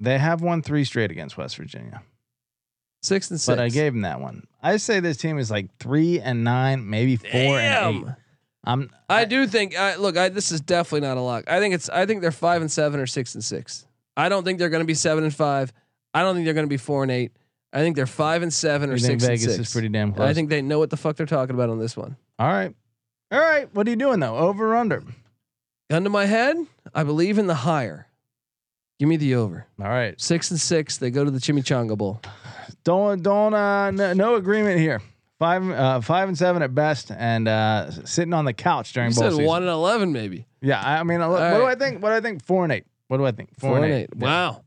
they 0.00 0.18
have 0.18 0.40
won 0.40 0.62
three 0.62 0.82
straight 0.82 1.12
against 1.12 1.38
West 1.38 1.58
Virginia, 1.58 2.02
six 3.02 3.30
and 3.30 3.40
six. 3.40 3.46
but 3.46 3.60
I 3.62 3.68
gave 3.68 3.92
them 3.92 4.02
that 4.02 4.20
one. 4.20 4.48
I 4.60 4.78
say 4.78 4.98
this 4.98 5.16
team 5.16 5.38
is 5.38 5.48
like 5.48 5.76
three 5.78 6.18
and 6.18 6.42
nine, 6.42 6.90
maybe 6.90 7.14
four 7.14 7.30
and 7.60 7.96
eight. 7.98 8.04
I'm. 8.66 8.90
I 9.08 9.24
do 9.24 9.46
think. 9.46 9.78
I, 9.78 9.94
look, 9.96 10.16
I, 10.16 10.28
this 10.28 10.50
is 10.50 10.60
definitely 10.60 11.06
not 11.06 11.16
a 11.16 11.20
lock. 11.20 11.44
I 11.48 11.60
think 11.60 11.74
it's. 11.74 11.88
I 11.88 12.04
think 12.04 12.20
they're 12.20 12.32
five 12.32 12.60
and 12.60 12.70
seven 12.70 12.98
or 13.00 13.06
six 13.06 13.34
and 13.34 13.44
six. 13.44 13.86
I 14.16 14.28
don't 14.28 14.44
think 14.44 14.58
they're 14.58 14.68
going 14.70 14.82
to 14.82 14.86
be 14.86 14.94
seven 14.94 15.24
and 15.24 15.34
five. 15.34 15.72
I 16.12 16.22
don't 16.22 16.34
think 16.34 16.44
they're 16.46 16.54
going 16.54 16.66
to 16.66 16.70
be 16.70 16.76
four 16.76 17.02
and 17.02 17.12
eight. 17.12 17.32
I 17.72 17.80
think 17.80 17.94
they're 17.94 18.06
five 18.06 18.42
and 18.42 18.52
seven 18.52 18.90
or 18.90 18.98
six 18.98 19.24
Vegas 19.24 19.44
and 19.44 19.54
six. 19.54 19.68
is 19.68 19.72
pretty 19.72 19.88
damn 19.88 20.12
close. 20.12 20.28
I 20.28 20.34
think 20.34 20.48
they 20.48 20.62
know 20.62 20.78
what 20.78 20.90
the 20.90 20.96
fuck 20.96 21.16
they're 21.16 21.26
talking 21.26 21.54
about 21.54 21.70
on 21.70 21.78
this 21.78 21.96
one. 21.96 22.16
All 22.38 22.48
right, 22.48 22.74
all 23.30 23.40
right. 23.40 23.72
What 23.74 23.86
are 23.86 23.90
you 23.90 23.96
doing 23.96 24.20
though? 24.20 24.36
Over 24.36 24.72
or 24.72 24.76
under? 24.76 25.02
Gun 25.90 26.02
to 26.04 26.10
my 26.10 26.24
head, 26.24 26.56
I 26.94 27.04
believe 27.04 27.38
in 27.38 27.46
the 27.46 27.54
higher. 27.54 28.08
Give 28.98 29.08
me 29.08 29.16
the 29.16 29.34
over. 29.34 29.66
All 29.80 29.88
right. 29.88 30.18
Six 30.20 30.50
and 30.50 30.58
six. 30.58 30.96
They 30.96 31.10
go 31.10 31.24
to 31.24 31.30
the 31.30 31.38
Chimichanga 31.38 31.96
Bowl. 31.96 32.20
Don't 32.84 33.20
don't 33.20 33.52
uh 33.52 33.90
no, 33.90 34.12
no 34.12 34.34
agreement 34.36 34.78
here. 34.78 35.02
Five 35.38 35.68
uh 35.70 36.00
five 36.00 36.28
and 36.28 36.38
seven 36.38 36.62
at 36.62 36.74
best, 36.74 37.10
and 37.10 37.46
uh 37.46 37.90
sitting 38.06 38.32
on 38.32 38.44
the 38.46 38.54
couch 38.54 38.92
during 38.94 39.10
You 39.10 39.16
bowl 39.16 39.22
said 39.24 39.30
season. 39.32 39.44
one 39.44 39.62
and 39.62 39.70
eleven, 39.70 40.12
maybe. 40.12 40.46
Yeah, 40.62 40.80
I 40.80 40.98
I 40.98 41.02
mean, 41.02 41.20
what 41.20 41.42
All 41.42 41.58
do 41.58 41.66
I 41.66 41.74
think? 41.74 42.02
What 42.02 42.08
do 42.10 42.14
I 42.16 42.20
think? 42.20 42.44
Four 42.44 42.64
and 42.64 42.72
eight. 42.72 42.84
What 43.08 43.18
do 43.18 43.26
I 43.26 43.32
think? 43.32 43.50
Four, 43.58 43.76
and 43.76 43.84
eight. 43.92 44.08
Yeah. 44.16 44.24
Wow. 44.24 44.62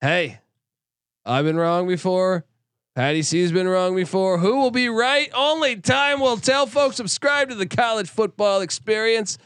Hey, 0.00 0.40
I've 1.26 1.44
been 1.44 1.56
wrong 1.56 1.86
before. 1.86 2.44
Patty 2.96 3.22
C's 3.22 3.52
been 3.52 3.68
wrong 3.68 3.94
before. 3.94 4.38
Who 4.38 4.56
will 4.58 4.70
be 4.72 4.88
right? 4.88 5.28
Only 5.34 5.76
time 5.76 6.20
will 6.20 6.38
tell. 6.38 6.66
Folks, 6.66 6.96
subscribe 6.96 7.50
to 7.50 7.54
the 7.54 7.66
college 7.66 8.08
football 8.08 8.60
experience. 8.62 9.38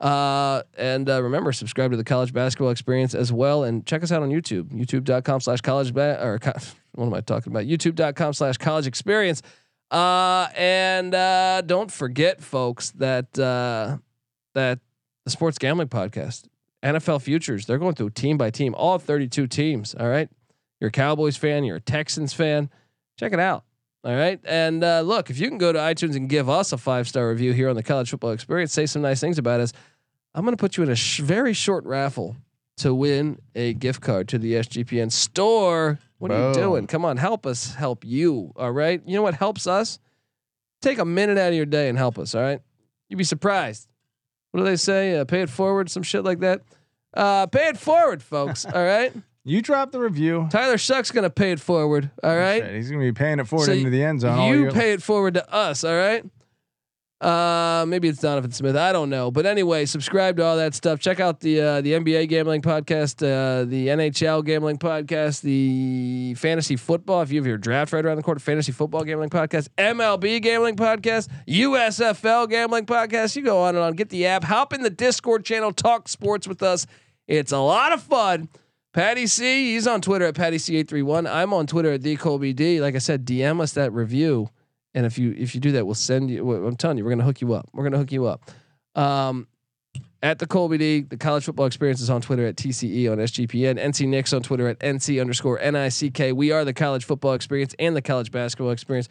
Uh, 0.00 0.62
and 0.76 1.08
uh, 1.08 1.22
remember, 1.22 1.50
subscribe 1.52 1.90
to 1.90 1.96
the 1.96 2.04
college 2.04 2.32
basketball 2.32 2.70
experience 2.70 3.14
as 3.14 3.32
well. 3.32 3.64
And 3.64 3.84
check 3.86 4.02
us 4.02 4.12
out 4.12 4.22
on 4.22 4.28
YouTube, 4.30 4.70
youtube.com 4.70 5.40
slash 5.40 5.60
college 5.62 5.92
ba- 5.94 6.20
or 6.24 6.38
co- 6.38 6.52
what 6.94 7.06
am 7.06 7.14
I 7.14 7.20
talking 7.20 7.52
about? 7.52 7.64
YouTube.com 7.64 8.34
slash 8.34 8.56
college 8.58 8.86
experience. 8.86 9.42
Uh, 9.90 10.48
and 10.56 11.14
uh, 11.14 11.62
don't 11.62 11.90
forget, 11.90 12.42
folks, 12.42 12.90
that 12.92 13.38
uh, 13.38 13.98
that 14.54 14.80
the 15.24 15.30
sports 15.30 15.58
gambling 15.58 15.88
podcast, 15.88 16.46
NFL 16.82 17.22
futures, 17.22 17.66
they're 17.66 17.78
going 17.78 17.94
through 17.94 18.10
team 18.10 18.36
by 18.36 18.50
team, 18.50 18.74
all 18.74 18.98
32 18.98 19.46
teams. 19.46 19.94
All 19.94 20.08
right. 20.08 20.28
You're 20.80 20.88
a 20.88 20.92
Cowboys 20.92 21.36
fan, 21.36 21.64
you're 21.64 21.76
a 21.76 21.80
Texans 21.80 22.32
fan. 22.32 22.68
Check 23.18 23.32
it 23.32 23.40
out. 23.40 23.64
All 24.04 24.14
right. 24.14 24.38
And 24.44 24.84
uh, 24.84 25.00
look, 25.00 25.30
if 25.30 25.38
you 25.38 25.48
can 25.48 25.56
go 25.56 25.72
to 25.72 25.78
iTunes 25.78 26.14
and 26.14 26.28
give 26.28 26.50
us 26.50 26.72
a 26.72 26.78
five 26.78 27.08
star 27.08 27.28
review 27.28 27.52
here 27.52 27.70
on 27.70 27.76
the 27.76 27.82
college 27.82 28.10
football 28.10 28.32
experience, 28.32 28.72
say 28.72 28.84
some 28.86 29.00
nice 29.00 29.20
things 29.20 29.38
about 29.38 29.60
us, 29.60 29.72
I'm 30.34 30.44
going 30.44 30.56
to 30.56 30.60
put 30.60 30.76
you 30.76 30.82
in 30.82 30.90
a 30.90 30.96
sh- 30.96 31.20
very 31.20 31.54
short 31.54 31.84
raffle 31.84 32.36
to 32.78 32.94
win 32.94 33.38
a 33.54 33.74
gift 33.74 34.00
card 34.00 34.28
to 34.28 34.38
the 34.38 34.54
SGPN 34.54 35.10
store. 35.12 35.98
What 36.18 36.30
are 36.30 36.48
you 36.48 36.54
Boom. 36.54 36.62
doing? 36.62 36.86
Come 36.86 37.04
on, 37.04 37.16
help 37.16 37.46
us 37.46 37.74
help 37.74 38.04
you. 38.04 38.52
All 38.56 38.72
right. 38.72 39.00
You 39.06 39.14
know 39.16 39.22
what 39.22 39.34
helps 39.34 39.66
us? 39.66 39.98
Take 40.82 40.98
a 40.98 41.04
minute 41.04 41.38
out 41.38 41.48
of 41.48 41.54
your 41.54 41.66
day 41.66 41.88
and 41.88 41.96
help 41.98 42.18
us. 42.18 42.34
All 42.34 42.42
right. 42.42 42.60
You'd 43.08 43.16
be 43.16 43.24
surprised. 43.24 43.88
What 44.50 44.60
do 44.60 44.64
they 44.64 44.76
say? 44.76 45.16
Uh, 45.18 45.24
pay 45.24 45.42
it 45.42 45.50
forward, 45.50 45.90
some 45.90 46.02
shit 46.02 46.24
like 46.24 46.40
that. 46.40 46.62
Uh, 47.12 47.46
pay 47.46 47.68
it 47.68 47.76
forward, 47.78 48.22
folks. 48.22 48.64
all 48.74 48.84
right. 48.84 49.12
You 49.44 49.60
drop 49.60 49.92
the 49.92 50.00
review. 50.00 50.48
Tyler 50.50 50.78
Shough's 50.78 51.10
gonna 51.10 51.28
pay 51.30 51.52
it 51.52 51.60
forward. 51.60 52.10
All 52.22 52.34
right. 52.36 52.62
Shit, 52.62 52.74
He's 52.74 52.90
gonna 52.90 53.02
be 53.04 53.12
paying 53.12 53.38
it 53.40 53.46
forward 53.46 53.66
So 53.66 53.72
into 53.72 53.90
the 53.90 54.02
end 54.02 54.20
zone. 54.22 54.38
all 54.38 54.48
You 54.48 54.60
year. 54.62 54.70
pay 54.72 54.92
it 54.92 55.02
forward 55.02 55.34
to 55.34 55.52
us. 55.52 55.84
All 55.84 55.94
right. 55.94 56.24
Uh, 57.24 57.86
maybe 57.88 58.06
it's 58.06 58.20
Donovan 58.20 58.52
Smith. 58.52 58.76
I 58.76 58.92
don't 58.92 59.08
know. 59.08 59.30
But 59.30 59.46
anyway, 59.46 59.86
subscribe 59.86 60.36
to 60.36 60.44
all 60.44 60.58
that 60.58 60.74
stuff. 60.74 61.00
Check 61.00 61.20
out 61.20 61.40
the 61.40 61.58
uh, 61.58 61.80
the 61.80 61.92
NBA 61.92 62.28
gambling 62.28 62.60
podcast, 62.60 63.22
uh, 63.22 63.64
the 63.64 63.88
NHL 63.88 64.44
gambling 64.44 64.76
podcast, 64.76 65.40
the 65.40 66.34
fantasy 66.34 66.76
football. 66.76 67.22
If 67.22 67.32
you 67.32 67.38
have 67.38 67.46
your 67.46 67.56
draft 67.56 67.94
right 67.94 68.04
around 68.04 68.18
the 68.18 68.22
corner, 68.22 68.40
fantasy 68.40 68.72
football 68.72 69.04
gambling 69.04 69.30
podcast, 69.30 69.68
MLB 69.78 70.42
gambling 70.42 70.76
podcast, 70.76 71.30
USFL 71.48 72.50
gambling 72.50 72.84
podcast. 72.84 73.34
You 73.36 73.42
go 73.42 73.62
on 73.62 73.74
and 73.74 73.82
on. 73.82 73.94
Get 73.94 74.10
the 74.10 74.26
app. 74.26 74.44
Hop 74.44 74.74
in 74.74 74.82
the 74.82 74.90
Discord 74.90 75.46
channel. 75.46 75.72
Talk 75.72 76.08
sports 76.08 76.46
with 76.46 76.62
us. 76.62 76.86
It's 77.26 77.52
a 77.52 77.58
lot 77.58 77.92
of 77.92 78.02
fun. 78.02 78.50
Patty 78.92 79.26
C, 79.26 79.72
he's 79.72 79.86
on 79.86 80.02
Twitter 80.02 80.26
at 80.26 80.34
Patty 80.34 80.58
C831. 80.58 81.28
I'm 81.28 81.54
on 81.54 81.66
Twitter 81.66 81.92
at 81.92 82.02
D 82.02 82.16
Colby 82.16 82.52
D. 82.52 82.82
Like 82.82 82.94
I 82.94 82.98
said, 82.98 83.24
DM 83.24 83.62
us 83.62 83.72
that 83.72 83.94
review. 83.94 84.50
And 84.94 85.04
if 85.04 85.18
you 85.18 85.34
if 85.36 85.54
you 85.54 85.60
do 85.60 85.72
that, 85.72 85.84
we'll 85.84 85.94
send 85.94 86.30
you. 86.30 86.52
I'm 86.52 86.76
telling 86.76 86.98
you, 86.98 87.04
we're 87.04 87.10
gonna 87.10 87.24
hook 87.24 87.40
you 87.40 87.52
up. 87.52 87.68
We're 87.72 87.84
gonna 87.84 87.98
hook 87.98 88.12
you 88.12 88.26
up. 88.26 88.50
Um, 88.94 89.48
at 90.22 90.38
the 90.38 90.46
Colby 90.46 90.78
D, 90.78 91.00
the 91.02 91.16
college 91.16 91.44
football 91.44 91.66
experience 91.66 92.00
is 92.00 92.08
on 92.08 92.22
Twitter 92.22 92.46
at 92.46 92.56
TCE 92.56 93.12
on 93.12 93.18
SGPN. 93.18 93.78
NC 93.78 94.08
Nicks 94.08 94.32
on 94.32 94.42
Twitter 94.42 94.68
at 94.68 94.78
NC 94.78 95.20
underscore 95.20 95.58
NICK. 95.58 96.34
We 96.34 96.50
are 96.50 96.64
the 96.64 96.72
college 96.72 97.04
football 97.04 97.34
experience 97.34 97.74
and 97.78 97.94
the 97.94 98.00
college 98.00 98.30
basketball 98.30 98.70
experience. 98.70 99.08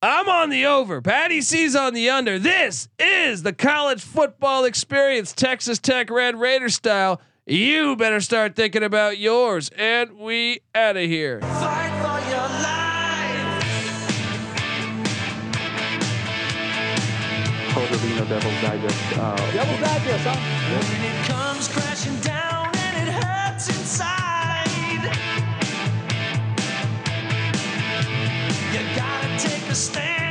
I'm 0.00 0.30
on 0.30 0.48
the 0.48 0.64
over. 0.64 1.02
Patty 1.02 1.42
C's 1.42 1.76
on 1.76 1.92
the 1.92 2.08
under. 2.08 2.38
This 2.38 2.88
is 2.98 3.42
the 3.42 3.52
college 3.52 4.00
football 4.00 4.64
experience, 4.64 5.34
Texas 5.34 5.78
Tech 5.78 6.08
Red 6.08 6.40
Raider 6.40 6.70
style. 6.70 7.20
You 7.44 7.96
better 7.96 8.20
start 8.20 8.56
thinking 8.56 8.82
about 8.82 9.18
yours. 9.18 9.70
And 9.76 10.16
we 10.16 10.60
out 10.74 10.96
of 10.96 11.02
here. 11.02 11.40
Coldovino 17.90 18.24
Devil's 18.28 18.60
Digest. 18.62 19.18
Uh, 19.18 19.34
When 19.34 21.02
it 21.02 21.26
comes 21.26 21.66
crashing 21.66 22.16
down 22.20 22.70
and 22.76 23.08
it 23.08 23.12
hurts 23.12 23.68
inside, 23.68 25.02
you 28.72 28.80
gotta 28.94 29.38
take 29.38 29.68
a 29.68 29.74
stand 29.74 30.29